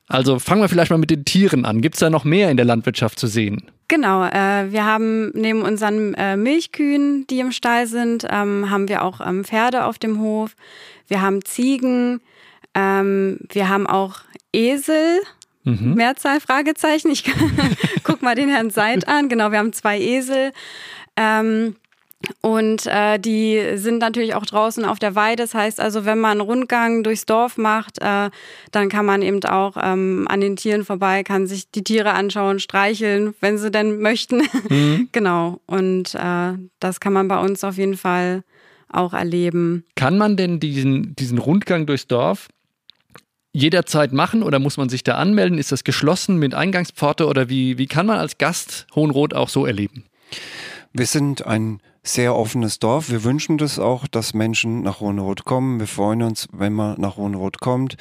Also 0.06 0.40
fangen 0.40 0.60
wir 0.60 0.68
vielleicht 0.68 0.90
mal 0.90 0.98
mit 0.98 1.10
den 1.10 1.24
Tieren 1.24 1.64
an. 1.64 1.80
Gibt 1.80 1.94
es 1.94 2.00
da 2.00 2.10
noch 2.10 2.24
mehr 2.24 2.50
in 2.50 2.56
der 2.56 2.66
Landwirtschaft 2.66 3.18
zu 3.18 3.28
sehen? 3.28 3.70
Genau, 3.86 4.24
äh, 4.24 4.72
wir 4.72 4.84
haben 4.84 5.30
neben 5.34 5.62
unseren 5.62 6.14
äh, 6.14 6.36
Milchkühen, 6.36 7.26
die 7.28 7.40
im 7.40 7.52
Stall 7.52 7.86
sind, 7.86 8.26
ähm, 8.28 8.70
haben 8.70 8.88
wir 8.88 9.02
auch 9.02 9.20
ähm, 9.20 9.44
Pferde 9.44 9.84
auf 9.84 9.98
dem 9.98 10.20
Hof. 10.20 10.54
Wir 11.10 11.22
haben 11.22 11.44
Ziegen, 11.44 12.20
ähm, 12.74 13.40
wir 13.50 13.68
haben 13.68 13.88
auch 13.88 14.20
Esel, 14.52 15.20
mhm. 15.64 15.94
Mehrzahl 15.94 16.40
Fragezeichen. 16.40 17.10
Ich 17.10 17.24
guck 18.04 18.22
mal 18.22 18.36
den 18.36 18.48
Herrn 18.48 18.70
Seid 18.70 19.08
an. 19.08 19.28
Genau, 19.28 19.50
wir 19.50 19.58
haben 19.58 19.72
zwei 19.72 20.00
Esel. 20.00 20.52
Ähm, 21.16 21.74
und 22.42 22.86
äh, 22.86 23.18
die 23.18 23.60
sind 23.74 23.98
natürlich 23.98 24.34
auch 24.34 24.46
draußen 24.46 24.84
auf 24.84 25.00
der 25.00 25.16
Weide. 25.16 25.42
Das 25.42 25.54
heißt 25.54 25.80
also, 25.80 26.04
wenn 26.04 26.20
man 26.20 26.32
einen 26.32 26.42
Rundgang 26.42 27.02
durchs 27.02 27.26
Dorf 27.26 27.56
macht, 27.56 27.98
äh, 28.00 28.30
dann 28.70 28.88
kann 28.88 29.04
man 29.04 29.22
eben 29.22 29.42
auch 29.44 29.76
ähm, 29.82 30.26
an 30.28 30.40
den 30.40 30.54
Tieren 30.54 30.84
vorbei, 30.84 31.24
kann 31.24 31.48
sich 31.48 31.72
die 31.72 31.82
Tiere 31.82 32.12
anschauen, 32.12 32.60
streicheln, 32.60 33.34
wenn 33.40 33.58
sie 33.58 33.72
denn 33.72 34.00
möchten. 34.00 34.42
Mhm. 34.68 35.08
genau. 35.12 35.60
Und 35.66 36.14
äh, 36.14 36.52
das 36.78 37.00
kann 37.00 37.14
man 37.14 37.26
bei 37.26 37.40
uns 37.40 37.64
auf 37.64 37.78
jeden 37.78 37.96
Fall 37.96 38.44
auch 38.92 39.12
erleben. 39.12 39.84
Kann 39.94 40.18
man 40.18 40.36
denn 40.36 40.60
diesen, 40.60 41.14
diesen 41.16 41.38
Rundgang 41.38 41.86
durchs 41.86 42.06
Dorf 42.06 42.48
jederzeit 43.52 44.12
machen 44.12 44.42
oder 44.42 44.58
muss 44.58 44.76
man 44.76 44.88
sich 44.88 45.02
da 45.02 45.16
anmelden? 45.16 45.58
Ist 45.58 45.72
das 45.72 45.84
geschlossen 45.84 46.36
mit 46.36 46.54
Eingangspforte 46.54 47.26
oder 47.26 47.48
wie, 47.48 47.78
wie 47.78 47.86
kann 47.86 48.06
man 48.06 48.18
als 48.18 48.38
Gast 48.38 48.86
Hohenrot 48.94 49.34
auch 49.34 49.48
so 49.48 49.66
erleben? 49.66 50.04
Wir 50.92 51.06
sind 51.06 51.46
ein 51.46 51.80
sehr 52.02 52.34
offenes 52.34 52.78
Dorf. 52.78 53.10
Wir 53.10 53.24
wünschen 53.24 53.58
das 53.58 53.78
auch, 53.78 54.06
dass 54.06 54.32
Menschen 54.32 54.82
nach 54.82 55.00
Hohenroth 55.00 55.44
kommen. 55.44 55.80
Wir 55.80 55.86
freuen 55.86 56.22
uns, 56.22 56.48
wenn 56.52 56.72
man 56.72 56.98
nach 57.00 57.16
Hohenroth 57.16 57.60
kommt. 57.60 57.96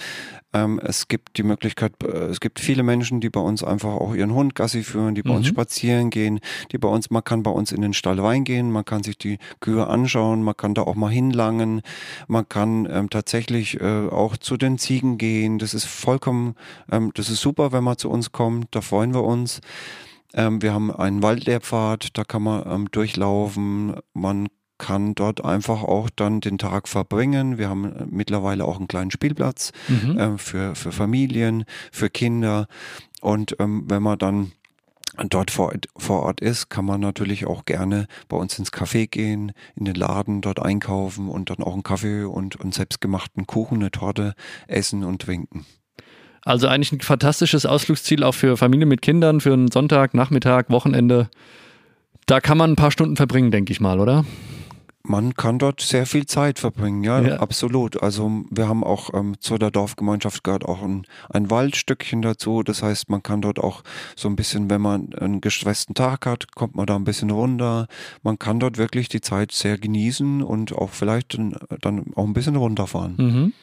Ähm, 0.54 0.80
es 0.84 1.08
gibt 1.08 1.38
die 1.38 1.44
Möglichkeit, 1.44 1.94
äh, 2.04 2.08
es 2.28 2.40
gibt 2.40 2.60
viele 2.60 2.82
Menschen, 2.82 3.20
die 3.20 3.30
bei 3.30 3.42
uns 3.42 3.64
einfach 3.64 3.90
auch 3.90 4.16
ihren 4.16 4.34
Hund 4.34 4.56
Gassi 4.56 4.84
führen, 4.84 5.16
die 5.16 5.22
bei 5.22 5.32
mhm. 5.32 5.38
uns 5.38 5.48
spazieren 5.48 6.10
gehen, 6.10 6.40
die 6.72 6.78
bei 6.78 6.88
uns, 6.88 7.12
man 7.12 7.24
kann 7.24 7.44
bei 7.44 7.52
uns 7.52 7.72
in 7.72 7.82
den 7.82 7.94
Stall 7.94 8.20
reingehen, 8.20 8.72
man 8.72 8.86
kann 8.86 9.04
sich 9.04 9.18
die 9.18 9.38
Kühe 9.60 9.86
anschauen, 9.86 10.42
man 10.42 10.58
kann 10.58 10.74
da 10.74 10.84
auch 10.84 10.96
mal 10.96 11.12
hinlangen, 11.12 11.82
man 12.28 12.48
kann 12.50 12.88
ähm, 12.90 13.10
tatsächlich 13.10 13.80
äh, 13.80 14.08
auch 14.08 14.38
zu 14.38 14.58
den 14.58 14.80
Ziegen 14.80 15.18
gehen. 15.18 15.60
Das 15.60 15.74
ist 15.74 15.86
vollkommen, 15.86 16.56
ähm, 16.92 17.12
das 17.14 17.30
ist 17.30 17.42
super, 17.42 17.72
wenn 17.72 17.84
man 17.84 17.98
zu 17.98 18.10
uns 18.10 18.32
kommt, 18.32 18.70
da 18.72 18.82
freuen 18.82 19.14
wir 19.14 19.24
uns. 19.24 19.62
Ähm, 20.34 20.62
wir 20.62 20.74
haben 20.74 20.92
einen 20.92 21.24
Waldlehrpfad, 21.24 22.18
da 22.18 22.24
kann 22.24 22.44
man 22.44 22.64
ähm, 22.68 22.92
durchlaufen. 22.92 23.96
Man 24.14 24.48
kann 24.78 25.14
dort 25.14 25.44
einfach 25.44 25.84
auch 25.84 26.10
dann 26.10 26.42
den 26.42 26.58
Tag 26.58 26.88
verbringen. 26.88 27.58
Wir 27.58 27.70
haben 27.70 27.86
äh, 27.86 28.06
mittlerweile 28.10 28.66
auch 28.66 28.78
einen 28.78 28.88
kleinen 28.88 29.12
Spielplatz 29.12 29.72
mhm. 29.88 30.18
äh, 30.18 30.38
für, 30.38 30.76
für 30.76 30.92
Familien, 30.92 31.66
für 31.92 32.10
Kinder. 32.10 32.68
Und 33.22 33.56
ähm, 33.60 33.84
wenn 33.88 34.02
man 34.02 34.18
dann 34.18 34.52
dort 35.28 35.52
vor, 35.52 35.74
vor 35.98 36.24
Ort 36.24 36.40
ist, 36.42 36.70
kann 36.70 36.86
man 36.86 37.02
natürlich 37.02 37.46
auch 37.46 37.66
gerne 37.66 38.08
bei 38.30 38.38
uns 38.38 38.58
ins 38.58 38.72
Café 38.72 39.08
gehen, 39.08 39.52
in 39.76 39.86
den 39.86 39.96
Laden 39.96 40.42
dort 40.42 40.62
einkaufen 40.62 41.30
und 41.30 41.50
dann 41.50 41.64
auch 41.64 41.74
einen 41.74 41.84
Kaffee 41.84 42.24
und 42.24 42.62
einen 42.62 42.72
selbstgemachten 42.72 43.46
Kuchen, 43.48 43.80
eine 43.80 43.92
Torte 43.92 44.34
essen 44.68 45.04
und 45.04 45.22
trinken. 45.22 45.66
Also 46.44 46.68
eigentlich 46.68 46.92
ein 46.92 47.02
fantastisches 47.02 47.66
Ausflugsziel 47.66 48.24
auch 48.24 48.34
für 48.34 48.58
Familien 48.58 48.90
mit 48.90 49.02
Kindern, 49.02 49.42
für 49.42 49.54
einen 49.54 49.72
Sonntag, 49.72 50.14
Nachmittag, 50.14 50.70
Wochenende. 50.70 51.30
Da 52.26 52.40
kann 52.40 52.58
man 52.58 52.72
ein 52.72 52.76
paar 52.76 52.92
Stunden 52.92 53.16
verbringen, 53.16 53.52
denke 53.52 53.72
ich 53.72 53.82
mal, 53.82 54.00
oder? 54.00 54.26
Man 55.02 55.34
kann 55.34 55.58
dort 55.58 55.82
sehr 55.82 56.06
viel 56.06 56.26
Zeit 56.26 56.60
verbringen, 56.60 57.04
ja, 57.04 57.20
ja. 57.22 57.38
absolut. 57.38 58.04
Also 58.04 58.44
wir 58.52 58.68
haben 58.68 58.84
auch 58.84 59.14
ähm, 59.14 59.36
zu 59.40 59.58
der 59.58 59.72
Dorfgemeinschaft 59.72 60.44
gehört 60.44 60.66
auch 60.66 60.84
ein, 60.84 61.08
ein 61.30 61.50
Waldstückchen 61.50 62.22
dazu. 62.22 62.64
Das 62.64 62.84
heißt, 62.84 63.10
man 63.10 63.24
kann 63.24 63.42
dort 63.42 63.60
auch 63.60 63.84
so 64.16 64.28
ein 64.28 64.36
bisschen, 64.36 64.70
wenn 64.70 64.82
man 64.82 65.14
einen 65.16 65.42
gestressten 65.42 65.96
Tag 65.96 66.26
hat, 66.26 66.54
kommt 66.54 66.76
man 66.76 66.86
da 66.86 66.96
ein 66.96 67.06
bisschen 67.06 67.32
runter. 67.32 67.88
Man 68.24 68.38
kann 68.38 68.60
dort 68.60 68.78
wirklich 68.78 69.08
die 69.10 69.22
Zeit 69.22 69.52
sehr 69.52 69.78
genießen 69.78 70.44
und 70.44 70.74
auch 70.74 70.92
vielleicht 70.92 71.34
dann, 71.34 71.56
dann 71.82 72.14
auch 72.16 72.26
ein 72.26 72.34
bisschen 72.34 72.58
runterfahren. 72.58 73.16
Mhm. 73.18 73.54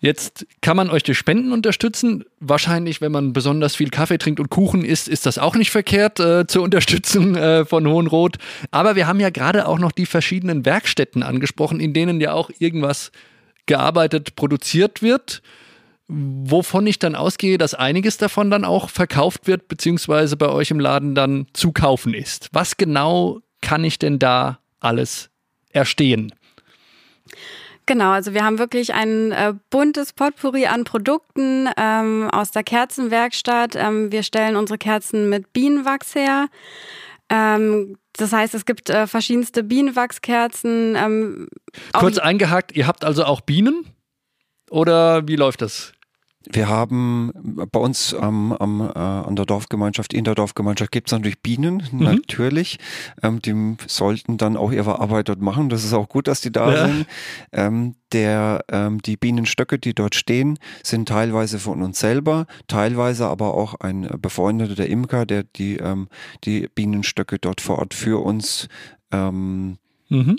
Jetzt 0.00 0.46
kann 0.60 0.76
man 0.76 0.90
euch 0.90 1.02
durch 1.02 1.16
Spenden 1.16 1.52
unterstützen. 1.52 2.24
Wahrscheinlich, 2.38 3.00
wenn 3.00 3.12
man 3.12 3.32
besonders 3.32 3.74
viel 3.74 3.88
Kaffee 3.88 4.18
trinkt 4.18 4.38
und 4.38 4.50
Kuchen 4.50 4.84
isst, 4.84 5.08
ist 5.08 5.24
das 5.24 5.38
auch 5.38 5.56
nicht 5.56 5.70
verkehrt 5.70 6.20
äh, 6.20 6.46
zur 6.46 6.62
Unterstützung 6.62 7.36
äh, 7.36 7.64
von 7.64 7.86
Hohenrot. 7.86 8.36
Aber 8.70 8.96
wir 8.96 9.06
haben 9.06 9.20
ja 9.20 9.30
gerade 9.30 9.66
auch 9.66 9.78
noch 9.78 9.92
die 9.92 10.06
verschiedenen 10.06 10.66
Werkstätten 10.66 11.22
angesprochen, 11.22 11.80
in 11.80 11.94
denen 11.94 12.20
ja 12.20 12.32
auch 12.32 12.50
irgendwas 12.58 13.12
gearbeitet, 13.66 14.36
produziert 14.36 15.00
wird. 15.00 15.42
Wovon 16.06 16.86
ich 16.86 16.98
dann 16.98 17.14
ausgehe, 17.14 17.56
dass 17.56 17.72
einiges 17.72 18.18
davon 18.18 18.50
dann 18.50 18.66
auch 18.66 18.90
verkauft 18.90 19.46
wird, 19.46 19.68
beziehungsweise 19.68 20.36
bei 20.36 20.50
euch 20.50 20.70
im 20.70 20.80
Laden 20.80 21.14
dann 21.14 21.46
zu 21.54 21.72
kaufen 21.72 22.12
ist. 22.12 22.50
Was 22.52 22.76
genau 22.76 23.40
kann 23.62 23.84
ich 23.84 23.98
denn 23.98 24.18
da 24.18 24.58
alles 24.80 25.30
erstehen? 25.70 26.34
Genau, 27.86 28.10
also 28.12 28.32
wir 28.32 28.44
haben 28.44 28.58
wirklich 28.58 28.94
ein 28.94 29.32
äh, 29.32 29.54
buntes 29.68 30.14
Potpourri 30.14 30.66
an 30.66 30.84
Produkten 30.84 31.68
ähm, 31.76 32.30
aus 32.30 32.50
der 32.50 32.62
Kerzenwerkstatt. 32.62 33.76
Ähm, 33.76 34.10
wir 34.10 34.22
stellen 34.22 34.56
unsere 34.56 34.78
Kerzen 34.78 35.28
mit 35.28 35.52
Bienenwachs 35.52 36.14
her. 36.14 36.48
Ähm, 37.28 37.98
das 38.14 38.32
heißt, 38.32 38.54
es 38.54 38.64
gibt 38.64 38.88
äh, 38.90 39.06
verschiedenste 39.06 39.62
Bienenwachskerzen. 39.62 40.96
Ähm, 40.96 41.48
Kurz 41.92 42.18
eingehakt, 42.18 42.72
ihr 42.72 42.86
habt 42.86 43.04
also 43.04 43.24
auch 43.24 43.40
Bienen? 43.42 43.84
Oder 44.70 45.28
wie 45.28 45.36
läuft 45.36 45.60
das? 45.60 45.92
Wir 46.50 46.68
haben 46.68 47.32
bei 47.72 47.80
uns 47.80 48.12
ähm, 48.12 48.52
am, 48.52 48.80
äh, 48.80 48.98
an 48.98 49.36
der 49.36 49.46
Dorfgemeinschaft, 49.46 50.12
in 50.12 50.24
der 50.24 50.34
Dorfgemeinschaft 50.34 50.92
gibt 50.92 51.08
es 51.08 51.12
natürlich 51.12 51.40
Bienen, 51.40 51.82
mhm. 51.90 52.04
natürlich. 52.04 52.78
Ähm, 53.22 53.40
die 53.40 53.76
sollten 53.86 54.36
dann 54.36 54.56
auch 54.56 54.72
ihre 54.72 55.00
Arbeit 55.00 55.28
dort 55.28 55.40
machen. 55.40 55.68
Das 55.68 55.84
ist 55.84 55.92
auch 55.92 56.08
gut, 56.08 56.28
dass 56.28 56.40
die 56.40 56.52
da 56.52 56.72
ja. 56.72 56.86
sind. 56.86 57.06
Ähm, 57.52 57.94
der, 58.12 58.64
ähm, 58.70 59.00
die 59.00 59.16
Bienenstöcke, 59.16 59.78
die 59.78 59.94
dort 59.94 60.14
stehen, 60.14 60.58
sind 60.82 61.08
teilweise 61.08 61.58
von 61.58 61.82
uns 61.82 61.98
selber, 61.98 62.46
teilweise 62.68 63.26
aber 63.26 63.54
auch 63.54 63.74
ein 63.80 64.08
befreundeter 64.20 64.86
Imker, 64.86 65.26
der 65.26 65.44
die, 65.44 65.76
ähm, 65.76 66.08
die 66.44 66.68
Bienenstöcke 66.72 67.38
dort 67.38 67.60
vor 67.60 67.78
Ort 67.78 67.94
für 67.94 68.22
uns 68.22 68.68
ähm, 69.10 69.78
mhm 70.08 70.36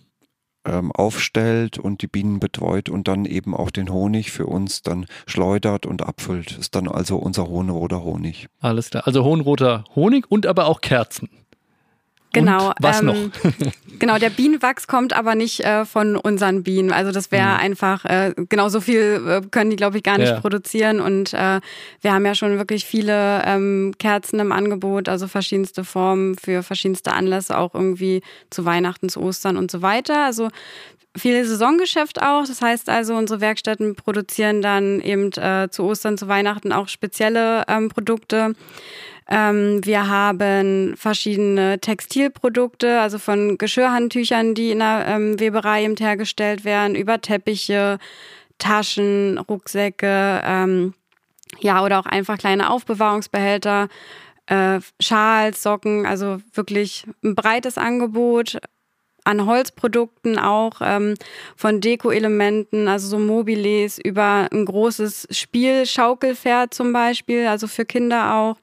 ähm, 0.66 0.92
aufstellt 0.92 1.78
und 1.78 2.02
die 2.02 2.08
Bienen 2.08 2.40
betreut 2.40 2.90
und 2.90 3.08
dann 3.08 3.26
eben 3.26 3.56
auch 3.56 3.72
den 3.72 3.90
Honig 3.90 4.32
für 4.32 4.48
uns 4.48 4.82
dann 4.82 5.06
schleudert 5.28 5.86
und 5.86 6.02
abfüllt. 6.02 6.58
Ist 6.58 6.76
dann 6.76 6.88
also 6.88 7.18
unser 7.18 7.48
hohenroter 7.48 8.04
Honig. 8.04 8.48
Alles 8.60 8.90
klar. 8.90 9.06
Also 9.06 9.24
hohenroter 9.24 9.84
Honig 9.96 10.26
und 10.30 10.46
aber 10.46 10.66
auch 10.66 10.82
Kerzen. 10.82 11.30
Genau. 12.36 12.68
Und 12.68 12.76
was 12.80 13.00
ähm, 13.00 13.06
noch? 13.06 13.16
genau, 14.00 14.18
der 14.18 14.30
Bienenwachs 14.30 14.88
kommt 14.88 15.14
aber 15.14 15.36
nicht 15.36 15.62
äh, 15.62 15.86
von 15.86 16.16
unseren 16.16 16.64
Bienen. 16.64 16.92
Also 16.92 17.12
das 17.12 17.32
wäre 17.32 17.54
mhm. 17.54 17.60
einfach, 17.60 18.06
äh, 18.06 18.34
genau 18.50 18.70
so 18.70 18.82
viel 18.82 19.22
äh, 19.28 19.42
können 19.50 19.70
die, 19.70 19.76
glaube 19.76 19.98
ich, 19.98 20.04
gar 20.04 20.18
nicht 20.18 20.30
ja. 20.30 20.40
produzieren. 20.40 21.00
Und 21.00 21.34
äh, 21.34 21.60
wir 22.02 22.14
haben 22.14 22.26
ja 22.26 22.36
schon 22.36 22.58
wirklich 22.58 22.86
viele 22.86 23.44
ähm, 23.46 23.94
Kerzen 23.98 24.40
im 24.40 24.52
Angebot, 24.52 25.10
also 25.10 25.28
verschiedenste 25.28 25.84
Formen 25.84 26.36
für 26.38 26.64
verschiedenste 26.64 27.14
Anlässe, 27.14 27.58
auch 27.58 27.74
irgendwie 27.74 28.22
zu 28.50 28.66
Weihnachten, 28.66 29.10
zu 29.10 29.22
Ostern 29.22 29.58
und 29.58 29.72
so 29.72 29.82
weiter. 29.82 30.26
Also 30.26 30.50
viel 31.18 31.44
Saisongeschäft 31.46 32.22
auch. 32.22 32.46
Das 32.46 32.62
heißt 32.62 32.90
also, 32.90 33.16
unsere 33.16 33.42
Werkstätten 33.42 33.96
produzieren 33.96 34.62
dann 34.62 35.00
eben 35.02 35.32
äh, 35.34 35.70
zu 35.70 35.84
Ostern, 35.84 36.18
zu 36.18 36.28
Weihnachten 36.28 36.72
auch 36.72 36.88
spezielle 36.88 37.64
ähm, 37.68 37.90
Produkte. 37.90 38.54
Ähm, 39.28 39.84
wir 39.84 40.08
haben 40.08 40.96
verschiedene 40.98 41.80
Textilprodukte, 41.80 43.00
also 43.00 43.18
von 43.18 43.58
Geschirrhandtüchern, 43.58 44.54
die 44.54 44.72
in 44.72 44.80
der 44.80 45.06
ähm, 45.08 45.40
Weberei 45.40 45.84
eben 45.84 45.96
hergestellt 45.98 46.64
werden, 46.64 46.96
über 46.96 47.22
Teppiche, 47.22 47.98
Taschen, 48.60 49.38
Rucksäcke, 49.38 50.42
ähm, 50.44 50.94
ja, 51.60 51.84
oder 51.84 52.00
auch 52.00 52.06
einfach 52.06 52.38
kleine 52.38 52.70
Aufbewahrungsbehälter, 52.70 53.90
äh, 54.48 54.80
Schals, 55.00 55.64
Socken, 55.64 56.06
also 56.06 56.38
wirklich 56.54 57.06
ein 57.24 57.34
breites 57.34 57.78
Angebot 57.78 58.60
an 59.24 59.48
Holzprodukten 59.48 60.38
auch, 60.38 60.82
ähm, 60.82 61.16
von 61.56 61.82
Deko-Elementen, 61.82 62.88
also 62.88 63.08
so 63.08 63.18
Mobiles 63.18 63.98
über 63.98 64.48
ein 64.52 64.66
großes 64.66 65.28
Spielschaukelpferd 65.32 66.76
zum 66.76 66.94
Beispiel, 66.94 67.48
also 67.48 67.66
für 67.68 67.86
Kinder 67.86 68.36
auch. 68.36 68.58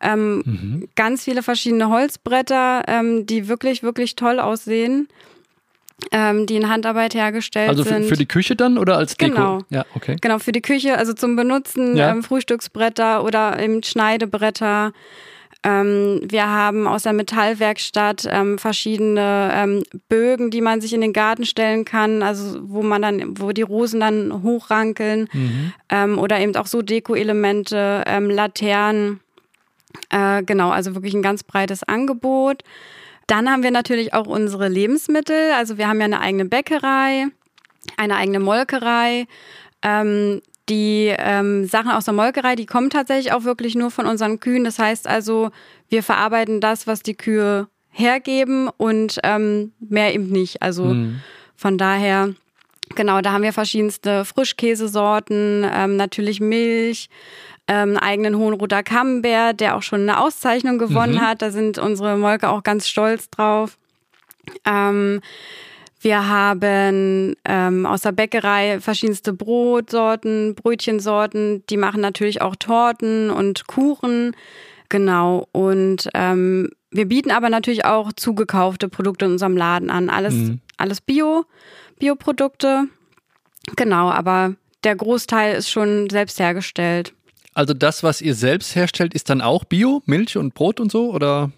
Ähm, 0.00 0.42
mhm. 0.44 0.88
Ganz 0.94 1.24
viele 1.24 1.42
verschiedene 1.42 1.88
Holzbretter, 1.88 2.82
ähm, 2.86 3.26
die 3.26 3.48
wirklich, 3.48 3.82
wirklich 3.82 4.16
toll 4.16 4.40
aussehen. 4.40 5.08
Ähm, 6.12 6.46
die 6.46 6.54
in 6.54 6.68
Handarbeit 6.68 7.14
hergestellt 7.14 7.68
also 7.68 7.82
sind. 7.82 7.94
Also 7.94 8.08
für, 8.10 8.16
die 8.16 8.26
Küche 8.26 8.54
dann 8.54 8.78
oder 8.78 8.96
als 8.96 9.16
Deko? 9.16 9.34
Genau. 9.34 9.58
Ja, 9.68 9.84
okay. 9.96 10.14
Genau, 10.20 10.38
für 10.38 10.52
die 10.52 10.62
Küche, 10.62 10.96
also 10.96 11.12
zum 11.12 11.34
Benutzen, 11.34 11.96
ja. 11.96 12.12
ähm, 12.12 12.22
Frühstücksbretter 12.22 13.24
oder 13.24 13.60
eben 13.60 13.82
Schneidebretter. 13.82 14.92
Ähm, 15.64 16.20
wir 16.22 16.46
haben 16.46 16.86
aus 16.86 17.02
der 17.02 17.14
Metallwerkstatt 17.14 18.28
ähm, 18.30 18.58
verschiedene 18.58 19.50
ähm, 19.52 19.82
Bögen, 20.08 20.52
die 20.52 20.60
man 20.60 20.80
sich 20.80 20.92
in 20.92 21.00
den 21.00 21.12
Garten 21.12 21.44
stellen 21.44 21.84
kann, 21.84 22.22
also 22.22 22.60
wo 22.62 22.82
man 22.82 23.02
dann, 23.02 23.40
wo 23.40 23.50
die 23.50 23.62
Rosen 23.62 23.98
dann 23.98 24.44
hochrankeln 24.44 25.28
mhm. 25.32 25.72
Ähm, 25.90 26.18
oder 26.18 26.38
eben 26.38 26.54
auch 26.54 26.66
so 26.66 26.80
Deko-Elemente, 26.80 28.04
Laternen. 28.06 29.20
Äh, 30.10 30.42
genau, 30.42 30.70
also 30.70 30.94
wirklich 30.94 31.14
ein 31.14 31.22
ganz 31.22 31.42
breites 31.42 31.82
Angebot. 31.82 32.62
Dann 33.26 33.50
haben 33.50 33.62
wir 33.62 33.70
natürlich 33.70 34.14
auch 34.14 34.26
unsere 34.26 34.68
Lebensmittel. 34.68 35.52
Also 35.54 35.78
wir 35.78 35.88
haben 35.88 36.00
ja 36.00 36.06
eine 36.06 36.20
eigene 36.20 36.46
Bäckerei, 36.46 37.26
eine 37.96 38.16
eigene 38.16 38.40
Molkerei. 38.40 39.26
Ähm, 39.82 40.40
die 40.68 41.14
ähm, 41.16 41.66
Sachen 41.66 41.90
aus 41.90 42.04
der 42.04 42.14
Molkerei, 42.14 42.54
die 42.54 42.66
kommen 42.66 42.90
tatsächlich 42.90 43.32
auch 43.32 43.44
wirklich 43.44 43.74
nur 43.74 43.90
von 43.90 44.06
unseren 44.06 44.40
Kühen. 44.40 44.64
Das 44.64 44.78
heißt 44.78 45.06
also, 45.06 45.50
wir 45.88 46.02
verarbeiten 46.02 46.60
das, 46.60 46.86
was 46.86 47.02
die 47.02 47.14
Kühe 47.14 47.68
hergeben 47.90 48.68
und 48.76 49.18
ähm, 49.24 49.72
mehr 49.80 50.14
eben 50.14 50.28
nicht. 50.28 50.62
Also 50.62 50.84
mhm. 50.84 51.20
von 51.56 51.78
daher, 51.78 52.34
genau, 52.94 53.20
da 53.20 53.32
haben 53.32 53.42
wir 53.42 53.52
verschiedenste 53.52 54.24
Frischkäsesorten, 54.24 55.66
ähm, 55.70 55.96
natürlich 55.96 56.40
Milch, 56.40 57.08
ähm, 57.68 57.96
eigenen 57.96 58.36
Hohenroter 58.36 58.82
Camembert, 58.82 59.60
der 59.60 59.76
auch 59.76 59.82
schon 59.82 60.02
eine 60.02 60.20
Auszeichnung 60.20 60.78
gewonnen 60.78 61.16
mhm. 61.16 61.20
hat. 61.20 61.42
Da 61.42 61.50
sind 61.50 61.78
unsere 61.78 62.16
Molke 62.16 62.48
auch 62.48 62.62
ganz 62.62 62.88
stolz 62.88 63.30
drauf. 63.30 63.78
Ähm, 64.64 65.20
wir 66.00 66.28
haben 66.28 67.34
ähm, 67.44 67.86
aus 67.86 68.02
der 68.02 68.12
Bäckerei 68.12 68.80
verschiedenste 68.80 69.32
Brotsorten, 69.32 70.54
Brötchensorten. 70.54 71.64
Die 71.68 71.76
machen 71.76 72.00
natürlich 72.00 72.40
auch 72.40 72.56
Torten 72.56 73.30
und 73.30 73.66
Kuchen. 73.66 74.34
Genau. 74.88 75.48
Und 75.52 76.08
ähm, 76.14 76.70
wir 76.90 77.06
bieten 77.06 77.30
aber 77.30 77.50
natürlich 77.50 77.84
auch 77.84 78.12
zugekaufte 78.12 78.88
Produkte 78.88 79.26
in 79.26 79.32
unserem 79.32 79.56
Laden 79.56 79.90
an. 79.90 80.08
Alles, 80.08 80.34
mhm. 80.34 80.60
alles 80.76 81.00
Bio, 81.00 81.44
Bioprodukte. 81.98 82.84
Genau, 83.76 84.10
aber 84.10 84.54
der 84.84 84.96
Großteil 84.96 85.56
ist 85.56 85.68
schon 85.68 86.08
selbst 86.08 86.38
hergestellt. 86.38 87.12
Also 87.58 87.74
das, 87.74 88.04
was 88.04 88.20
ihr 88.20 88.36
selbst 88.36 88.76
herstellt, 88.76 89.14
ist 89.14 89.30
dann 89.30 89.40
auch 89.40 89.64
Bio, 89.64 90.00
Milch 90.06 90.36
und 90.36 90.54
Brot 90.54 90.78
und 90.78 90.92
so 90.92 91.12
oder 91.12 91.50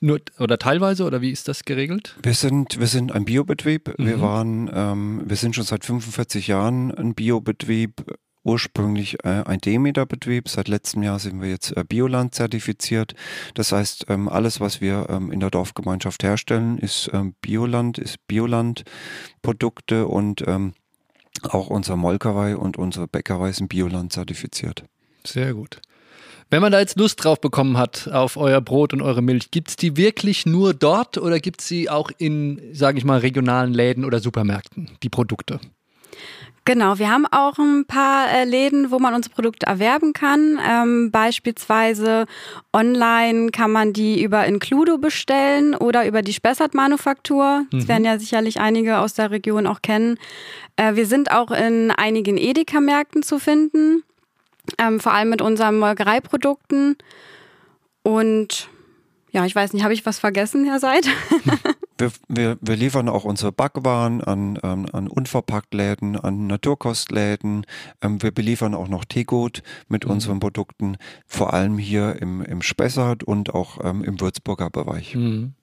nur 0.00 0.18
oder 0.40 0.58
teilweise 0.58 1.04
oder 1.04 1.20
wie 1.20 1.30
ist 1.30 1.46
das 1.46 1.64
geregelt? 1.64 2.16
Wir 2.24 2.34
sind 2.34 2.80
wir 2.80 2.88
sind 2.88 3.12
ein 3.12 3.24
Biobetrieb. 3.24 3.96
Mhm. 4.00 4.04
Wir 4.04 4.20
waren 4.20 4.70
ähm, 4.74 5.22
wir 5.24 5.36
sind 5.36 5.54
schon 5.54 5.62
seit 5.62 5.84
45 5.84 6.48
Jahren 6.48 6.92
ein 6.92 7.14
Biobetrieb. 7.14 8.04
Ursprünglich 8.42 9.24
äh, 9.24 9.44
ein 9.44 9.60
Demeter-Betrieb. 9.60 10.48
Seit 10.48 10.66
letztem 10.66 11.04
Jahr 11.04 11.20
sind 11.20 11.40
wir 11.40 11.50
jetzt 11.50 11.76
äh, 11.76 11.84
Bioland 11.84 12.34
zertifiziert. 12.34 13.14
Das 13.54 13.70
heißt, 13.70 14.06
ähm, 14.08 14.28
alles, 14.28 14.58
was 14.60 14.80
wir 14.80 15.06
ähm, 15.08 15.30
in 15.30 15.38
der 15.38 15.50
Dorfgemeinschaft 15.50 16.24
herstellen, 16.24 16.78
ist 16.78 17.08
ähm, 17.12 17.36
Bioland, 17.40 17.98
ist 17.98 18.26
Bioland-Produkte 18.26 20.08
und 20.08 20.42
ähm, 20.48 20.72
auch 21.44 21.68
unsere 21.68 21.96
Molkerei 21.96 22.56
und 22.56 22.76
unsere 22.76 23.06
Bäckerei 23.06 23.52
sind 23.52 23.68
Bioland 23.68 24.12
zertifiziert. 24.12 24.84
Sehr 25.26 25.54
gut. 25.54 25.80
Wenn 26.52 26.60
man 26.60 26.70
da 26.70 26.80
jetzt 26.80 26.98
Lust 26.98 27.24
drauf 27.24 27.40
bekommen 27.40 27.78
hat 27.78 28.10
auf 28.12 28.36
euer 28.36 28.60
Brot 28.60 28.92
und 28.92 29.00
eure 29.00 29.22
Milch, 29.22 29.50
gibt 29.50 29.70
es 29.70 29.76
die 29.76 29.96
wirklich 29.96 30.44
nur 30.44 30.74
dort 30.74 31.16
oder 31.16 31.40
gibt 31.40 31.62
es 31.62 31.68
sie 31.68 31.88
auch 31.88 32.10
in, 32.18 32.60
sage 32.74 32.98
ich 32.98 33.04
mal, 33.06 33.20
regionalen 33.20 33.72
Läden 33.72 34.04
oder 34.04 34.20
Supermärkten, 34.20 34.90
die 35.02 35.08
Produkte? 35.08 35.60
Genau, 36.66 36.98
wir 36.98 37.10
haben 37.10 37.24
auch 37.26 37.58
ein 37.58 37.86
paar 37.86 38.30
äh, 38.30 38.44
Läden, 38.44 38.90
wo 38.90 38.98
man 38.98 39.14
unsere 39.14 39.34
Produkte 39.34 39.66
erwerben 39.66 40.12
kann. 40.12 40.60
Ähm, 40.62 41.10
beispielsweise 41.10 42.26
online 42.72 43.50
kann 43.50 43.72
man 43.72 43.94
die 43.94 44.22
über 44.22 44.44
Includo 44.44 44.98
bestellen 44.98 45.74
oder 45.74 46.06
über 46.06 46.20
die 46.20 46.34
Spessart 46.34 46.74
Manufaktur. 46.74 47.64
Das 47.72 47.84
mhm. 47.84 47.88
werden 47.88 48.04
ja 48.04 48.18
sicherlich 48.18 48.60
einige 48.60 48.98
aus 48.98 49.14
der 49.14 49.30
Region 49.30 49.66
auch 49.66 49.80
kennen. 49.80 50.18
Äh, 50.76 50.96
wir 50.96 51.06
sind 51.06 51.32
auch 51.32 51.50
in 51.50 51.90
einigen 51.90 52.36
Edeka-Märkten 52.36 53.22
zu 53.22 53.38
finden 53.38 54.04
ähm, 54.78 55.00
vor 55.00 55.12
allem 55.12 55.30
mit 55.30 55.42
unseren 55.42 55.78
Molkereiprodukten. 55.78 56.96
Und 58.02 58.68
ja, 59.30 59.46
ich 59.46 59.54
weiß 59.54 59.72
nicht, 59.72 59.82
habe 59.82 59.94
ich 59.94 60.04
was 60.04 60.18
vergessen, 60.18 60.64
Herr 60.64 60.78
Seid? 60.78 61.08
wir, 61.98 62.12
wir, 62.28 62.58
wir, 62.60 62.76
liefern 62.76 63.08
auch 63.08 63.24
unsere 63.24 63.50
Backwaren 63.50 64.22
an, 64.22 64.58
an, 64.58 64.88
an 64.90 65.08
Unverpacktläden, 65.08 66.16
an 66.16 66.46
Naturkostläden. 66.46 67.64
Ähm, 68.02 68.22
wir 68.22 68.30
beliefern 68.30 68.74
auch 68.74 68.88
noch 68.88 69.04
Teegut 69.04 69.62
mit 69.88 70.04
mhm. 70.04 70.12
unseren 70.12 70.40
Produkten, 70.40 70.96
vor 71.26 71.54
allem 71.54 71.78
hier 71.78 72.20
im, 72.20 72.42
im 72.42 72.60
Spessart 72.60 73.24
und 73.24 73.54
auch 73.54 73.82
ähm, 73.82 74.04
im 74.04 74.20
Würzburger 74.20 74.68
Bereich. 74.68 75.14
Mhm 75.14 75.54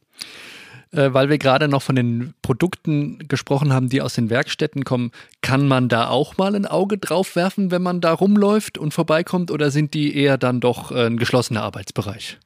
äh, 0.91 1.13
weil 1.13 1.29
wir 1.29 1.37
gerade 1.37 1.67
noch 1.67 1.81
von 1.81 1.95
den 1.95 2.33
Produkten 2.41 3.27
gesprochen 3.27 3.73
haben, 3.73 3.89
die 3.89 4.01
aus 4.01 4.13
den 4.13 4.29
Werkstätten 4.29 4.83
kommen, 4.83 5.11
kann 5.41 5.67
man 5.67 5.89
da 5.89 6.07
auch 6.07 6.37
mal 6.37 6.55
ein 6.55 6.65
Auge 6.65 6.97
drauf 6.97 7.35
werfen, 7.35 7.71
wenn 7.71 7.81
man 7.81 8.01
da 8.01 8.13
rumläuft 8.13 8.77
und 8.77 8.93
vorbeikommt 8.93 9.51
oder 9.51 9.71
sind 9.71 9.93
die 9.93 10.15
eher 10.15 10.37
dann 10.37 10.59
doch 10.59 10.91
äh, 10.91 11.05
ein 11.05 11.17
geschlossener 11.17 11.63
Arbeitsbereich? 11.63 12.39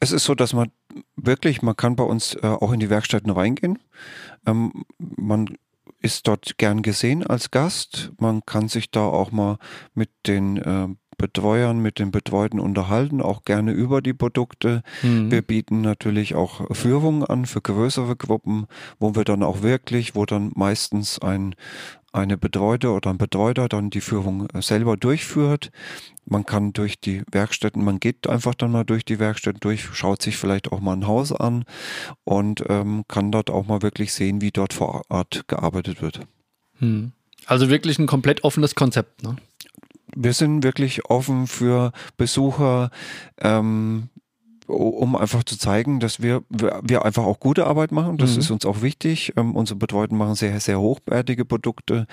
Es 0.00 0.12
ist 0.12 0.24
so, 0.24 0.34
dass 0.34 0.54
man 0.54 0.70
wirklich, 1.16 1.62
man 1.62 1.76
kann 1.76 1.94
bei 1.94 2.04
uns 2.04 2.34
äh, 2.34 2.46
auch 2.46 2.72
in 2.72 2.80
die 2.80 2.90
Werkstätten 2.90 3.30
reingehen. 3.30 3.78
Ähm, 4.46 4.84
man 4.98 5.56
ist 6.00 6.26
dort 6.26 6.56
gern 6.56 6.82
gesehen 6.82 7.26
als 7.26 7.50
Gast. 7.50 8.12
Man 8.18 8.40
kann 8.46 8.68
sich 8.68 8.90
da 8.90 9.00
auch 9.00 9.30
mal 9.30 9.58
mit 9.94 10.10
den 10.26 10.56
äh, 10.56 10.88
Betreuern, 11.20 11.80
mit 11.80 11.98
den 11.98 12.10
Betreuten 12.10 12.58
unterhalten, 12.58 13.20
auch 13.20 13.44
gerne 13.44 13.72
über 13.72 14.00
die 14.00 14.14
Produkte. 14.14 14.82
Mhm. 15.02 15.30
Wir 15.30 15.42
bieten 15.42 15.82
natürlich 15.82 16.34
auch 16.34 16.74
Führungen 16.74 17.24
an 17.24 17.44
für 17.44 17.60
größere 17.60 18.16
Gruppen, 18.16 18.66
wo 18.98 19.14
wir 19.14 19.24
dann 19.24 19.42
auch 19.42 19.62
wirklich, 19.62 20.14
wo 20.14 20.24
dann 20.24 20.50
meistens 20.54 21.18
ein, 21.18 21.54
eine 22.12 22.38
Betreute 22.38 22.90
oder 22.90 23.10
ein 23.10 23.18
Betreuter 23.18 23.68
dann 23.68 23.90
die 23.90 24.00
Führung 24.00 24.48
äh, 24.50 24.62
selber 24.62 24.96
durchführt. 24.96 25.70
Man 26.24 26.46
kann 26.46 26.72
durch 26.72 26.98
die 27.00 27.22
Werkstätten, 27.30 27.84
man 27.84 28.00
geht 28.00 28.26
einfach 28.26 28.54
dann 28.54 28.72
mal 28.72 28.84
durch 28.84 29.04
die 29.04 29.18
Werkstätten 29.18 29.60
durch, 29.60 29.84
schaut 29.92 30.22
sich 30.22 30.36
vielleicht 30.36 30.72
auch 30.72 30.80
mal 30.80 30.96
ein 30.96 31.06
Haus 31.06 31.32
an 31.32 31.64
und 32.24 32.64
ähm, 32.68 33.04
kann 33.08 33.30
dort 33.30 33.50
auch 33.50 33.66
mal 33.66 33.82
wirklich 33.82 34.12
sehen, 34.12 34.40
wie 34.40 34.50
dort 34.50 34.72
vor 34.72 35.02
Ort 35.08 35.44
gearbeitet 35.48 36.00
wird. 36.00 36.20
Hm. 36.78 37.12
Also 37.46 37.68
wirklich 37.68 37.98
ein 37.98 38.06
komplett 38.06 38.44
offenes 38.44 38.74
Konzept. 38.74 39.22
Ne? 39.22 39.36
Wir 40.16 40.32
sind 40.32 40.62
wirklich 40.62 41.06
offen 41.06 41.46
für 41.46 41.92
Besucher, 42.16 42.90
ähm, 43.38 44.08
um 44.70 45.16
einfach 45.16 45.44
zu 45.44 45.58
zeigen, 45.58 46.00
dass 46.00 46.22
wir, 46.22 46.42
wir 46.48 47.04
einfach 47.04 47.24
auch 47.24 47.40
gute 47.40 47.66
Arbeit 47.66 47.92
machen. 47.92 48.18
Das 48.18 48.34
mhm. 48.34 48.38
ist 48.38 48.50
uns 48.50 48.64
auch 48.64 48.82
wichtig. 48.82 49.32
Ähm, 49.36 49.56
unsere 49.56 49.78
Betreuten 49.78 50.16
machen 50.16 50.34
sehr, 50.34 50.60
sehr 50.60 50.80
hochwertige 50.80 51.44
Produkte. 51.44 52.06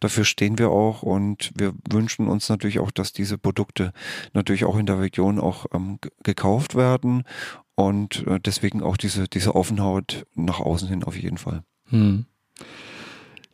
Dafür 0.00 0.24
stehen 0.24 0.58
wir 0.58 0.70
auch 0.70 1.02
und 1.02 1.52
wir 1.56 1.74
wünschen 1.90 2.28
uns 2.28 2.48
natürlich 2.48 2.78
auch, 2.78 2.90
dass 2.90 3.12
diese 3.12 3.36
Produkte 3.36 3.92
natürlich 4.32 4.64
auch 4.64 4.76
in 4.76 4.86
der 4.86 5.00
Region 5.00 5.38
auch 5.40 5.66
ähm, 5.72 5.98
gekauft 6.22 6.74
werden 6.74 7.24
und 7.74 8.26
äh, 8.26 8.38
deswegen 8.40 8.82
auch 8.82 8.96
diese, 8.96 9.28
diese 9.28 9.54
Offenheit 9.54 10.26
nach 10.34 10.60
außen 10.60 10.88
hin 10.88 11.04
auf 11.04 11.16
jeden 11.16 11.38
Fall. 11.38 11.64
Mhm. 11.90 12.26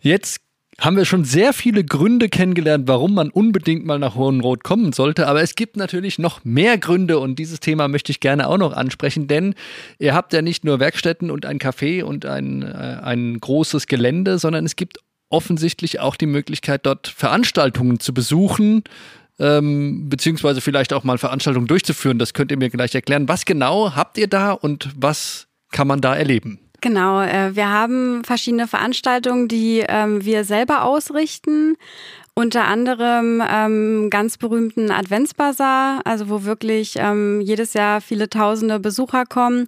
Jetzt 0.00 0.40
haben 0.78 0.96
wir 0.96 1.04
schon 1.04 1.24
sehr 1.24 1.52
viele 1.52 1.84
Gründe 1.84 2.28
kennengelernt, 2.28 2.88
warum 2.88 3.14
man 3.14 3.30
unbedingt 3.30 3.84
mal 3.84 3.98
nach 3.98 4.14
Hohenrot 4.14 4.64
kommen 4.64 4.92
sollte. 4.92 5.26
Aber 5.26 5.42
es 5.42 5.54
gibt 5.54 5.76
natürlich 5.76 6.18
noch 6.18 6.44
mehr 6.44 6.78
Gründe 6.78 7.18
und 7.18 7.38
dieses 7.38 7.60
Thema 7.60 7.88
möchte 7.88 8.12
ich 8.12 8.20
gerne 8.20 8.48
auch 8.48 8.56
noch 8.56 8.72
ansprechen, 8.72 9.26
denn 9.26 9.54
ihr 9.98 10.14
habt 10.14 10.32
ja 10.32 10.42
nicht 10.42 10.64
nur 10.64 10.80
Werkstätten 10.80 11.30
und 11.30 11.44
ein 11.44 11.58
Café 11.58 12.02
und 12.02 12.24
ein, 12.24 12.62
äh, 12.62 12.98
ein 13.02 13.38
großes 13.40 13.86
Gelände, 13.88 14.38
sondern 14.38 14.64
es 14.64 14.76
gibt 14.76 14.98
offensichtlich 15.28 16.00
auch 16.00 16.16
die 16.16 16.26
Möglichkeit, 16.26 16.86
dort 16.86 17.08
Veranstaltungen 17.08 18.00
zu 18.00 18.14
besuchen, 18.14 18.82
ähm, 19.38 20.08
beziehungsweise 20.08 20.60
vielleicht 20.60 20.92
auch 20.92 21.04
mal 21.04 21.18
Veranstaltungen 21.18 21.66
durchzuführen. 21.66 22.18
Das 22.18 22.34
könnt 22.34 22.50
ihr 22.50 22.58
mir 22.58 22.70
gleich 22.70 22.94
erklären. 22.94 23.28
Was 23.28 23.44
genau 23.44 23.94
habt 23.94 24.18
ihr 24.18 24.28
da 24.28 24.52
und 24.52 24.90
was 24.96 25.46
kann 25.70 25.86
man 25.86 26.00
da 26.00 26.14
erleben? 26.14 26.58
Genau, 26.80 27.20
äh, 27.20 27.54
wir 27.54 27.68
haben 27.68 28.24
verschiedene 28.24 28.66
Veranstaltungen, 28.66 29.48
die 29.48 29.84
ähm, 29.86 30.24
wir 30.24 30.44
selber 30.44 30.84
ausrichten. 30.84 31.76
Unter 32.34 32.64
anderem 32.64 33.42
ähm, 33.46 34.08
ganz 34.08 34.38
berühmten 34.38 34.90
Adventsbazar, 34.90 36.00
also 36.04 36.30
wo 36.30 36.44
wirklich 36.44 36.94
ähm, 36.96 37.40
jedes 37.40 37.74
Jahr 37.74 38.00
viele 38.00 38.30
tausende 38.30 38.80
Besucher 38.80 39.26
kommen. 39.26 39.66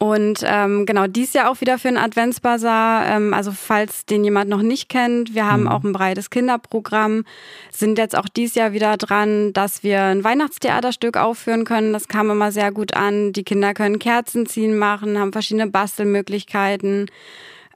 Und 0.03 0.43
ähm, 0.45 0.85
genau, 0.85 1.07
dies 1.07 1.33
Jahr 1.33 1.49
auch 1.49 1.61
wieder 1.61 1.79
für 1.79 1.87
einen 1.87 1.97
Adventsbazar. 1.97 3.07
Ähm, 3.07 3.33
also 3.33 3.53
falls 3.53 4.05
den 4.05 4.25
jemand 4.25 4.51
noch 4.51 4.61
nicht 4.61 4.89
kennt, 4.89 5.37
wir 5.37 5.47
haben 5.47 5.63
mhm. 5.63 5.69
auch 5.69 5.85
ein 5.85 5.93
breites 5.93 6.29
Kinderprogramm, 6.29 7.25
sind 7.71 7.99
jetzt 7.99 8.19
auch 8.19 8.27
dies 8.29 8.57
Jahr 8.57 8.73
wieder 8.73 8.97
dran, 8.97 9.53
dass 9.53 9.85
wir 9.85 10.03
ein 10.03 10.25
Weihnachtstheaterstück 10.25 11.17
aufführen 11.17 11.65
können. 11.65 11.93
Das 11.93 12.09
kam 12.09 12.31
immer 12.31 12.51
sehr 12.51 12.73
gut 12.73 12.95
an. 12.95 13.33
Die 13.33 13.45
Kinder 13.45 13.75
können 13.75 14.01
Kerzen 14.01 14.47
ziehen 14.47 14.77
machen, 14.77 15.21
haben 15.21 15.31
verschiedene 15.31 15.69
Bastelmöglichkeiten. 15.69 17.07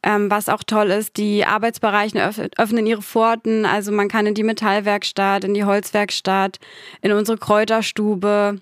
Ähm, 0.03 0.29
was 0.29 0.49
auch 0.49 0.65
toll 0.65 0.91
ist, 0.91 1.19
die 1.19 1.45
Arbeitsbereiche 1.45 2.29
öffnen 2.57 2.89
ihre 2.89 3.03
Pforten. 3.03 3.65
Also 3.65 3.93
man 3.93 4.09
kann 4.09 4.27
in 4.27 4.35
die 4.35 4.43
Metallwerkstatt, 4.43 5.45
in 5.45 5.55
die 5.55 5.65
Holzwerkstatt, 5.65 6.59
in 7.03 7.13
unsere 7.13 7.39
Kräuterstube 7.39 8.59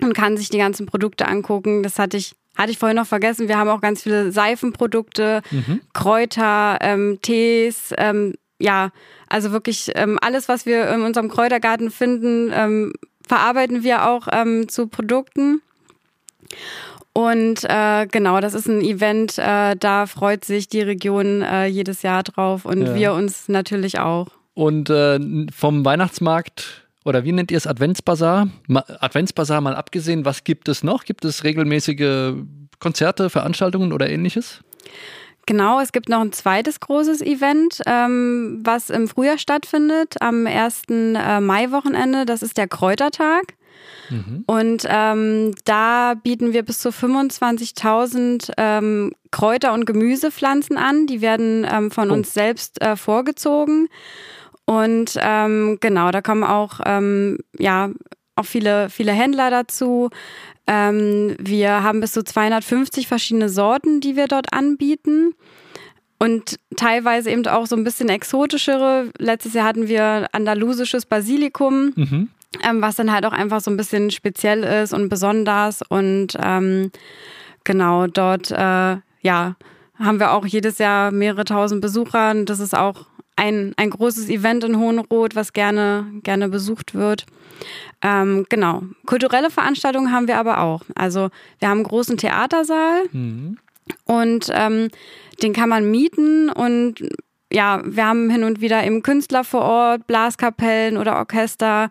und 0.00 0.14
kann 0.14 0.36
sich 0.36 0.48
die 0.48 0.58
ganzen 0.58 0.86
Produkte 0.86 1.26
angucken. 1.26 1.82
Das 1.82 1.98
hatte 1.98 2.16
ich 2.16 2.36
hatte 2.60 2.72
ich 2.72 2.78
vorhin 2.78 2.96
noch 2.96 3.06
vergessen, 3.06 3.48
wir 3.48 3.56
haben 3.56 3.70
auch 3.70 3.80
ganz 3.80 4.02
viele 4.02 4.32
Seifenprodukte, 4.32 5.40
mhm. 5.50 5.80
Kräuter, 5.94 6.76
ähm, 6.82 7.18
Tees, 7.22 7.94
ähm, 7.96 8.34
ja, 8.58 8.90
also 9.28 9.50
wirklich 9.52 9.92
ähm, 9.94 10.18
alles, 10.20 10.48
was 10.48 10.66
wir 10.66 10.90
in 10.90 11.00
unserem 11.00 11.30
Kräutergarten 11.30 11.90
finden, 11.90 12.52
ähm, 12.54 12.92
verarbeiten 13.26 13.82
wir 13.82 14.08
auch 14.08 14.28
ähm, 14.30 14.68
zu 14.68 14.88
Produkten. 14.88 15.62
Und 17.14 17.64
äh, 17.64 18.06
genau, 18.06 18.40
das 18.40 18.52
ist 18.52 18.68
ein 18.68 18.82
Event, 18.82 19.38
äh, 19.38 19.74
da 19.76 20.06
freut 20.06 20.44
sich 20.44 20.68
die 20.68 20.82
Region 20.82 21.40
äh, 21.40 21.66
jedes 21.66 22.02
Jahr 22.02 22.22
drauf 22.22 22.66
und 22.66 22.82
ja. 22.82 22.94
wir 22.94 23.12
uns 23.14 23.48
natürlich 23.48 23.98
auch. 23.98 24.28
Und 24.52 24.90
äh, 24.90 25.18
vom 25.50 25.84
Weihnachtsmarkt 25.84 26.89
oder 27.04 27.24
wie 27.24 27.32
nennt 27.32 27.50
ihr 27.50 27.56
es 27.56 27.66
Adventsbazar? 27.66 28.48
Adventsbazar 28.68 29.60
mal 29.60 29.74
abgesehen, 29.74 30.24
was 30.24 30.44
gibt 30.44 30.68
es 30.68 30.82
noch? 30.82 31.04
Gibt 31.04 31.24
es 31.24 31.44
regelmäßige 31.44 32.34
Konzerte, 32.78 33.30
Veranstaltungen 33.30 33.92
oder 33.92 34.08
ähnliches? 34.08 34.62
Genau, 35.46 35.80
es 35.80 35.92
gibt 35.92 36.08
noch 36.08 36.20
ein 36.20 36.32
zweites 36.32 36.80
großes 36.80 37.22
Event, 37.22 37.80
ähm, 37.86 38.60
was 38.62 38.90
im 38.90 39.08
Frühjahr 39.08 39.38
stattfindet, 39.38 40.16
am 40.20 40.46
1. 40.46 40.82
Äh, 40.88 41.40
Mai-Wochenende. 41.40 42.26
Das 42.26 42.42
ist 42.42 42.56
der 42.56 42.68
Kräutertag. 42.68 43.54
Mhm. 44.10 44.44
Und 44.46 44.86
ähm, 44.88 45.54
da 45.64 46.14
bieten 46.14 46.52
wir 46.52 46.62
bis 46.62 46.80
zu 46.80 46.90
25.000 46.90 48.52
ähm, 48.58 49.12
Kräuter- 49.30 49.72
und 49.72 49.86
Gemüsepflanzen 49.86 50.76
an. 50.76 51.06
Die 51.06 51.20
werden 51.20 51.66
ähm, 51.68 51.90
von 51.90 52.10
oh. 52.10 52.14
uns 52.14 52.34
selbst 52.34 52.80
äh, 52.82 52.96
vorgezogen. 52.96 53.88
Und 54.70 55.18
ähm, 55.20 55.78
genau, 55.80 56.12
da 56.12 56.22
kommen 56.22 56.44
auch 56.44 56.78
ähm, 56.86 57.38
ja 57.58 57.90
auch 58.36 58.44
viele 58.44 58.88
viele 58.88 59.10
Händler 59.10 59.50
dazu. 59.50 60.10
Ähm, 60.68 61.34
wir 61.40 61.82
haben 61.82 61.98
bis 61.98 62.12
zu 62.12 62.22
250 62.22 63.08
verschiedene 63.08 63.48
Sorten, 63.48 64.00
die 64.00 64.14
wir 64.14 64.28
dort 64.28 64.52
anbieten. 64.52 65.34
Und 66.20 66.60
teilweise 66.76 67.32
eben 67.32 67.44
auch 67.48 67.66
so 67.66 67.74
ein 67.74 67.82
bisschen 67.82 68.10
exotischere. 68.10 69.10
Letztes 69.18 69.54
Jahr 69.54 69.66
hatten 69.66 69.88
wir 69.88 70.28
andalusisches 70.30 71.04
Basilikum, 71.04 71.92
mhm. 71.96 72.28
ähm, 72.62 72.80
was 72.80 72.94
dann 72.94 73.10
halt 73.10 73.26
auch 73.26 73.32
einfach 73.32 73.60
so 73.60 73.72
ein 73.72 73.76
bisschen 73.76 74.12
speziell 74.12 74.62
ist 74.62 74.92
und 74.92 75.08
besonders. 75.08 75.82
Und 75.82 76.36
ähm, 76.40 76.92
genau, 77.64 78.06
dort 78.06 78.52
äh, 78.52 78.98
ja, 79.22 79.56
haben 79.98 80.20
wir 80.20 80.30
auch 80.30 80.46
jedes 80.46 80.78
Jahr 80.78 81.10
mehrere 81.10 81.44
tausend 81.44 81.80
Besucher. 81.80 82.30
Und 82.30 82.46
das 82.46 82.60
ist 82.60 82.76
auch 82.76 83.09
ein, 83.40 83.72
ein 83.78 83.88
großes 83.88 84.28
Event 84.28 84.64
in 84.64 84.76
Hohenroth, 84.76 85.34
was 85.34 85.54
gerne, 85.54 86.06
gerne 86.22 86.50
besucht 86.50 86.94
wird. 86.94 87.24
Ähm, 88.02 88.44
genau. 88.50 88.82
Kulturelle 89.06 89.50
Veranstaltungen 89.50 90.12
haben 90.12 90.28
wir 90.28 90.36
aber 90.36 90.60
auch. 90.60 90.82
Also 90.94 91.30
wir 91.58 91.68
haben 91.68 91.78
einen 91.78 91.86
großen 91.86 92.18
Theatersaal 92.18 93.04
mhm. 93.12 93.56
und 94.04 94.48
ähm, 94.52 94.88
den 95.42 95.54
kann 95.54 95.70
man 95.70 95.90
mieten 95.90 96.50
und 96.50 97.02
ja, 97.52 97.82
wir 97.84 98.06
haben 98.06 98.30
hin 98.30 98.44
und 98.44 98.60
wieder 98.60 98.84
eben 98.84 99.02
Künstler 99.02 99.42
vor 99.42 99.62
Ort, 99.62 100.06
Blaskapellen 100.06 100.98
oder 100.98 101.16
Orchester, 101.16 101.88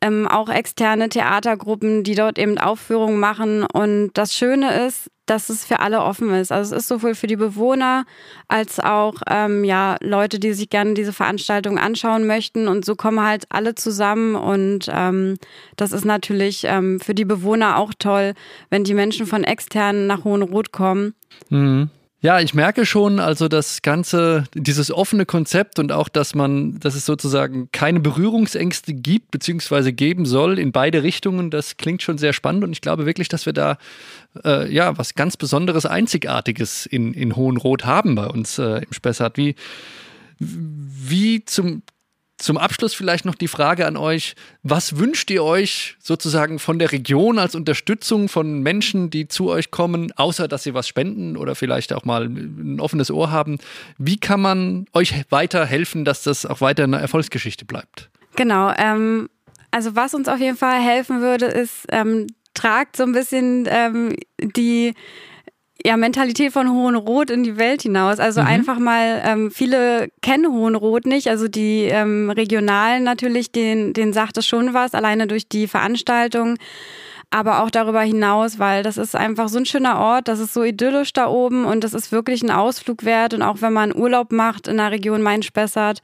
ähm, 0.00 0.28
auch 0.28 0.48
externe 0.48 1.08
Theatergruppen, 1.08 2.04
die 2.04 2.14
dort 2.14 2.38
eben 2.38 2.58
Aufführungen 2.58 3.18
machen. 3.18 3.64
Und 3.64 4.10
das 4.14 4.34
Schöne 4.34 4.86
ist, 4.86 5.10
dass 5.26 5.50
es 5.50 5.64
für 5.64 5.80
alle 5.80 6.00
offen 6.00 6.30
ist. 6.30 6.52
Also 6.52 6.74
es 6.74 6.82
ist 6.82 6.88
sowohl 6.88 7.14
für 7.14 7.26
die 7.26 7.36
Bewohner 7.36 8.06
als 8.48 8.80
auch 8.80 9.16
ähm, 9.28 9.64
ja 9.64 9.96
Leute, 10.00 10.38
die 10.38 10.52
sich 10.52 10.70
gerne 10.70 10.94
diese 10.94 11.12
Veranstaltung 11.12 11.78
anschauen 11.78 12.26
möchten. 12.26 12.68
Und 12.68 12.84
so 12.84 12.96
kommen 12.96 13.22
halt 13.22 13.44
alle 13.50 13.74
zusammen. 13.74 14.36
Und 14.36 14.90
ähm, 14.92 15.36
das 15.76 15.92
ist 15.92 16.04
natürlich 16.04 16.64
ähm, 16.64 17.00
für 17.00 17.14
die 17.14 17.26
Bewohner 17.26 17.76
auch 17.76 17.92
toll, 17.98 18.34
wenn 18.70 18.84
die 18.84 18.94
Menschen 18.94 19.26
von 19.26 19.44
externen 19.44 20.06
nach 20.06 20.24
Hohenroth 20.24 20.72
kommen. 20.72 21.14
Mhm. 21.50 21.90
Ja, 22.20 22.40
ich 22.40 22.52
merke 22.52 22.84
schon, 22.84 23.20
also 23.20 23.46
das 23.46 23.80
ganze, 23.80 24.42
dieses 24.52 24.90
offene 24.90 25.24
Konzept 25.24 25.78
und 25.78 25.92
auch, 25.92 26.08
dass 26.08 26.34
man, 26.34 26.80
dass 26.80 26.96
es 26.96 27.06
sozusagen 27.06 27.68
keine 27.70 28.00
Berührungsängste 28.00 28.92
gibt, 28.92 29.30
beziehungsweise 29.30 29.92
geben 29.92 30.26
soll 30.26 30.58
in 30.58 30.72
beide 30.72 31.04
Richtungen, 31.04 31.52
das 31.52 31.76
klingt 31.76 32.02
schon 32.02 32.18
sehr 32.18 32.32
spannend 32.32 32.64
und 32.64 32.72
ich 32.72 32.80
glaube 32.80 33.06
wirklich, 33.06 33.28
dass 33.28 33.46
wir 33.46 33.52
da 33.52 33.78
äh, 34.44 34.68
ja 34.72 34.98
was 34.98 35.14
ganz 35.14 35.36
Besonderes, 35.36 35.86
Einzigartiges 35.86 36.86
in, 36.86 37.14
in 37.14 37.36
Hohenrot 37.36 37.84
haben 37.84 38.16
bei 38.16 38.26
uns 38.26 38.58
äh, 38.58 38.78
im 38.78 38.92
Spessart. 38.92 39.36
Wie, 39.36 39.54
wie 40.40 41.44
zum 41.44 41.82
zum 42.38 42.56
Abschluss 42.56 42.94
vielleicht 42.94 43.24
noch 43.24 43.34
die 43.34 43.48
Frage 43.48 43.86
an 43.86 43.96
euch, 43.96 44.34
was 44.62 44.96
wünscht 44.96 45.30
ihr 45.30 45.42
euch 45.42 45.96
sozusagen 45.98 46.58
von 46.58 46.78
der 46.78 46.92
Region 46.92 47.38
als 47.38 47.54
Unterstützung 47.54 48.28
von 48.28 48.60
Menschen, 48.60 49.10
die 49.10 49.28
zu 49.28 49.50
euch 49.50 49.70
kommen, 49.70 50.12
außer 50.12 50.46
dass 50.48 50.62
sie 50.62 50.72
was 50.72 50.86
spenden 50.88 51.36
oder 51.36 51.54
vielleicht 51.54 51.92
auch 51.92 52.04
mal 52.04 52.26
ein 52.26 52.78
offenes 52.80 53.10
Ohr 53.10 53.30
haben? 53.30 53.58
Wie 53.98 54.18
kann 54.18 54.40
man 54.40 54.86
euch 54.92 55.14
weiter 55.30 55.66
helfen, 55.66 56.04
dass 56.04 56.22
das 56.22 56.46
auch 56.46 56.60
weiter 56.60 56.84
eine 56.84 56.98
Erfolgsgeschichte 56.98 57.64
bleibt? 57.64 58.08
Genau, 58.36 58.72
ähm, 58.78 59.28
also 59.72 59.96
was 59.96 60.14
uns 60.14 60.28
auf 60.28 60.38
jeden 60.38 60.56
Fall 60.56 60.80
helfen 60.80 61.20
würde, 61.20 61.46
ist, 61.46 61.86
ähm, 61.90 62.28
tragt 62.54 62.96
so 62.96 63.02
ein 63.02 63.12
bisschen 63.12 63.66
ähm, 63.68 64.16
die 64.40 64.94
ja, 65.84 65.96
Mentalität 65.96 66.52
von 66.52 66.70
Hohenrot 66.70 67.30
in 67.30 67.44
die 67.44 67.56
Welt 67.56 67.82
hinaus. 67.82 68.18
Also 68.18 68.40
mhm. 68.40 68.46
einfach 68.48 68.78
mal, 68.78 69.22
ähm, 69.24 69.50
viele 69.50 70.08
kennen 70.22 70.50
Hohenrot 70.50 71.06
nicht, 71.06 71.28
also 71.28 71.46
die 71.48 71.84
ähm, 71.84 72.30
Regionalen 72.30 73.04
natürlich, 73.04 73.52
denen, 73.52 73.92
denen 73.92 74.12
sagt 74.12 74.36
es 74.38 74.46
schon 74.46 74.74
was, 74.74 74.94
alleine 74.94 75.26
durch 75.28 75.48
die 75.48 75.68
Veranstaltung, 75.68 76.56
aber 77.30 77.62
auch 77.62 77.70
darüber 77.70 78.00
hinaus, 78.00 78.58
weil 78.58 78.82
das 78.82 78.96
ist 78.96 79.14
einfach 79.14 79.48
so 79.48 79.58
ein 79.58 79.66
schöner 79.66 79.98
Ort, 80.00 80.28
das 80.28 80.40
ist 80.40 80.52
so 80.52 80.64
idyllisch 80.64 81.12
da 81.12 81.28
oben 81.28 81.64
und 81.64 81.84
das 81.84 81.94
ist 81.94 82.10
wirklich 82.10 82.42
ein 82.42 82.50
Ausflug 82.50 83.04
wert 83.04 83.34
und 83.34 83.42
auch 83.42 83.60
wenn 83.60 83.72
man 83.72 83.94
Urlaub 83.94 84.32
macht 84.32 84.66
in 84.66 84.78
der 84.78 84.90
Region 84.90 85.22
Main-Spessart, 85.22 86.00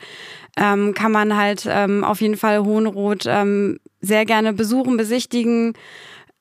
ähm, 0.57 0.95
kann 0.95 1.11
man 1.11 1.37
halt 1.37 1.67
ähm, 1.69 2.05
auf 2.05 2.21
jeden 2.21 2.37
Fall 2.37 2.65
Hohenrot 2.65 3.25
ähm, 3.27 3.81
sehr 4.01 4.25
gerne 4.25 4.53
besuchen, 4.53 4.97
besichtigen, 4.97 5.73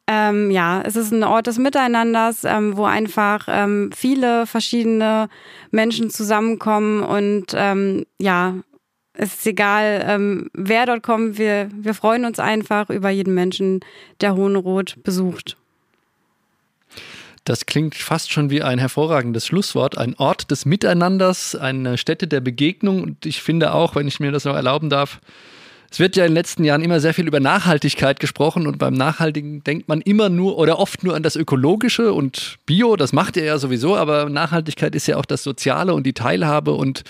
ähm, 0.07 0.51
ja, 0.51 0.81
es 0.81 0.95
ist 0.95 1.11
ein 1.11 1.23
Ort 1.23 1.47
des 1.47 1.57
Miteinanders, 1.57 2.43
ähm, 2.43 2.75
wo 2.75 2.85
einfach 2.85 3.47
ähm, 3.49 3.91
viele 3.95 4.45
verschiedene 4.45 5.29
Menschen 5.71 6.09
zusammenkommen 6.09 7.03
und 7.03 7.47
ähm, 7.55 8.05
ja, 8.19 8.55
es 9.13 9.35
ist 9.35 9.47
egal, 9.47 10.03
ähm, 10.07 10.49
wer 10.53 10.85
dort 10.85 11.03
kommt. 11.03 11.37
Wir, 11.37 11.69
wir 11.73 11.93
freuen 11.93 12.25
uns 12.25 12.39
einfach 12.39 12.89
über 12.89 13.09
jeden 13.09 13.33
Menschen, 13.33 13.81
der 14.21 14.35
Hohenrot 14.35 14.97
besucht. 15.03 15.55
Das 17.45 17.65
klingt 17.65 17.95
fast 17.95 18.31
schon 18.31 18.49
wie 18.49 18.63
ein 18.63 18.79
hervorragendes 18.79 19.45
Schlusswort. 19.45 19.97
Ein 19.97 20.15
Ort 20.15 20.49
des 20.49 20.65
Miteinanders, 20.65 21.55
eine 21.55 21.97
Stätte 21.97 22.27
der 22.27 22.39
Begegnung. 22.39 23.03
Und 23.03 23.25
ich 23.25 23.41
finde 23.41 23.73
auch, 23.73 23.95
wenn 23.95 24.07
ich 24.07 24.19
mir 24.19 24.31
das 24.31 24.45
noch 24.45 24.55
erlauben 24.55 24.89
darf, 24.89 25.19
es 25.93 25.99
wird 25.99 26.15
ja 26.15 26.25
in 26.25 26.31
den 26.31 26.35
letzten 26.35 26.63
Jahren 26.63 26.81
immer 26.81 26.99
sehr 26.99 27.13
viel 27.13 27.27
über 27.27 27.39
Nachhaltigkeit 27.39 28.19
gesprochen 28.19 28.65
und 28.65 28.79
beim 28.79 28.95
Nachhaltigen 28.95 29.63
denkt 29.63 29.87
man 29.87 30.01
immer 30.01 30.27
nur 30.27 30.57
oder 30.57 30.79
oft 30.79 31.03
nur 31.03 31.15
an 31.15 31.21
das 31.21 31.35
Ökologische 31.35 32.13
und 32.13 32.57
Bio, 32.65 32.95
das 32.95 33.13
macht 33.13 33.37
ihr 33.37 33.43
ja 33.43 33.59
sowieso, 33.59 33.95
aber 33.95 34.27
Nachhaltigkeit 34.27 34.95
ist 34.95 35.05
ja 35.05 35.17
auch 35.17 35.25
das 35.25 35.43
Soziale 35.43 35.93
und 35.93 36.07
die 36.07 36.13
Teilhabe 36.13 36.71
und 36.71 37.03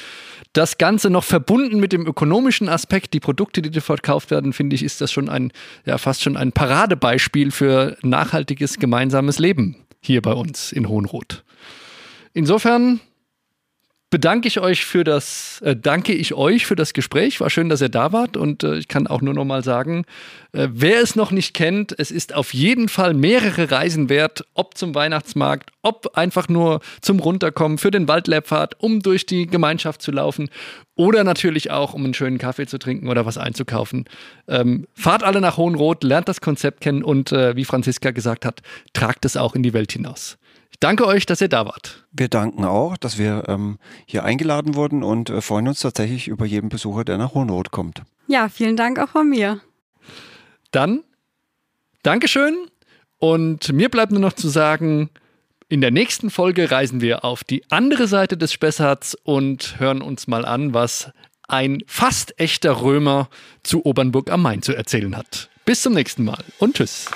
das 0.52 0.78
Ganze 0.78 1.10
noch 1.10 1.24
verbunden 1.24 1.80
mit 1.80 1.93
dem 1.93 2.06
ökonomischen 2.06 2.67
Aspekt, 2.67 3.13
die 3.13 3.22
Produkte, 3.22 3.62
die 3.62 3.72
dort 3.72 3.86
verkauft 3.86 4.32
werden, 4.32 4.52
finde 4.52 4.76
ich, 4.76 4.84
ist 4.84 5.00
das 5.00 5.13
schon 5.13 5.30
ein, 5.30 5.54
ja, 5.86 5.98
fast 5.98 6.22
schon 6.22 6.36
ein 6.36 6.52
Paradebeispiel 6.52 7.52
für 7.52 7.96
nachhaltiges 8.02 8.80
gemeinsames 8.80 9.39
Leben 9.39 9.78
hier 10.02 10.22
bei 10.22 10.34
uns 10.34 10.74
in 10.74 10.89
Hohenroth. 10.89 11.46
Insofern 12.34 13.00
bedanke 14.13 14.47
ich 14.47 14.60
euch 14.60 14.86
für 14.86 15.04
das, 15.04 15.60
äh, 15.65 15.76
danke 15.76 16.13
ich 16.13 16.36
euch 16.36 16.67
für 16.67 16.76
das 16.76 16.93
Gespräch. 16.93 17.41
War 17.41 17.49
schön, 17.49 17.67
dass 17.67 17.82
ihr 17.82 17.89
da 17.89 18.13
wart 18.13 18.38
und 18.38 18.63
äh, 18.63 18.78
ich 18.78 18.88
kann 18.88 19.08
auch 19.08 19.21
nur 19.21 19.34
noch 19.34 19.43
mal 19.43 19.63
sagen, 19.63 20.06
äh, 20.52 20.67
wer 20.71 21.02
es 21.02 21.15
noch 21.15 21.32
nicht 21.32 21.56
kennt, 21.56 21.95
es 21.97 22.12
ist 22.12 22.36
auf 22.36 22.54
jeden 22.54 22.89
Fall 22.89 23.15
mehrere 23.15 23.71
Reisen 23.71 24.10
wert, 24.10 24.45
ob 24.54 24.78
zum 24.78 24.93
Weihnachtsmarkt, 24.93 25.71
ob 25.82 26.15
einfach 26.15 26.47
nur 26.47 26.82
zum 27.02 27.17
Runterkommen 27.17 27.80
für 27.80 27.89
den 27.89 28.08
Waldlehrpfad, 28.08 28.76
um 28.78 28.99
durch 28.99 29.26
die 29.26 29.47
Gemeinschaft 29.47 30.04
zu 30.04 30.12
laufen 30.12 30.52
oder 30.93 31.23
natürlich 31.23 31.71
auch, 31.71 31.95
um 31.95 32.04
einen 32.04 32.13
schönen 32.13 32.38
Kaffee 32.38 32.67
zu 32.67 32.78
trinken 32.78 33.08
oder 33.08 33.26
was 33.26 33.39
einzukaufen. 33.39 34.06
Ähm, 34.47 34.86
fahrt 34.93 35.23
alle 35.23 35.41
nach 35.41 35.58
Hohenroth, 35.58 36.04
lernt 36.04 36.30
das 36.30 36.39
Konzept 36.39 36.82
kennen 36.82 37.04
und 37.04 37.32
äh, 37.32 37.56
wie 37.56 37.65
Franziska 37.65 38.12
gesagt 38.12 38.45
hat, 38.45 38.62
tragt 38.93 39.26
es 39.26 39.38
auch 39.38 39.56
in 39.56 39.63
die 39.63 39.73
Welt 39.73 39.91
hinaus. 39.91 40.38
Ich 40.84 40.86
danke 40.86 41.08
euch, 41.08 41.26
dass 41.26 41.39
ihr 41.39 41.48
da 41.48 41.65
wart. 41.65 42.04
Wir 42.12 42.28
danken 42.28 42.65
auch, 42.65 42.98
dass 42.98 43.17
wir 43.17 43.46
ähm, 43.48 43.78
hier 44.06 44.26
eingeladen 44.26 44.76
wurden 44.76 45.02
und 45.02 45.30
äh, 45.30 45.39
freuen 45.39 45.69
uns 45.69 45.80
tatsächlich 45.80 46.28
über 46.28 46.46
jeden 46.46 46.67
Besucher, 46.67 47.06
der 47.06 47.17
nach 47.17 47.34
Hohenroth 47.34 47.72
kommt. 47.72 48.02
Ja, 48.28 48.50
vielen 48.50 48.76
Dank 48.76 49.00
auch 49.00 49.08
von 49.08 49.30
mir. 49.30 49.62
Dann 50.72 51.06
Dankeschön 52.02 52.67
und 53.17 53.72
mir 53.72 53.88
bleibt 53.88 54.12
nur 54.12 54.19
noch 54.19 54.34
zu 54.34 54.50
sagen, 54.50 55.10
in 55.69 55.80
der 55.80 55.91
nächsten 55.91 56.30
Folge 56.30 56.69
reisen 56.69 57.00
wir 57.00 57.24
auf 57.24 57.46
die 57.46 57.63
andere 57.72 58.08
Seite 58.08 58.36
des 58.36 58.52
Spessarts 58.52 59.15
und 59.24 59.80
hören 59.80 60.02
uns 60.02 60.28
mal 60.28 60.43
an, 60.43 60.74
was 60.74 61.12
ein 61.48 61.82
fast 61.88 62.38
echter 62.41 62.82
Römer 62.82 63.30
zu 63.63 63.86
Obernburg 63.86 64.30
am 64.30 64.41
Main 64.41 64.62
zu 64.62 64.76
erzählen 64.76 65.15
hat. 65.15 65.50
Bis 65.63 65.82
zum 65.82 65.93
nächsten 65.93 66.26
Mal 66.26 66.43
und 66.60 66.76
tschüss. 66.76 67.10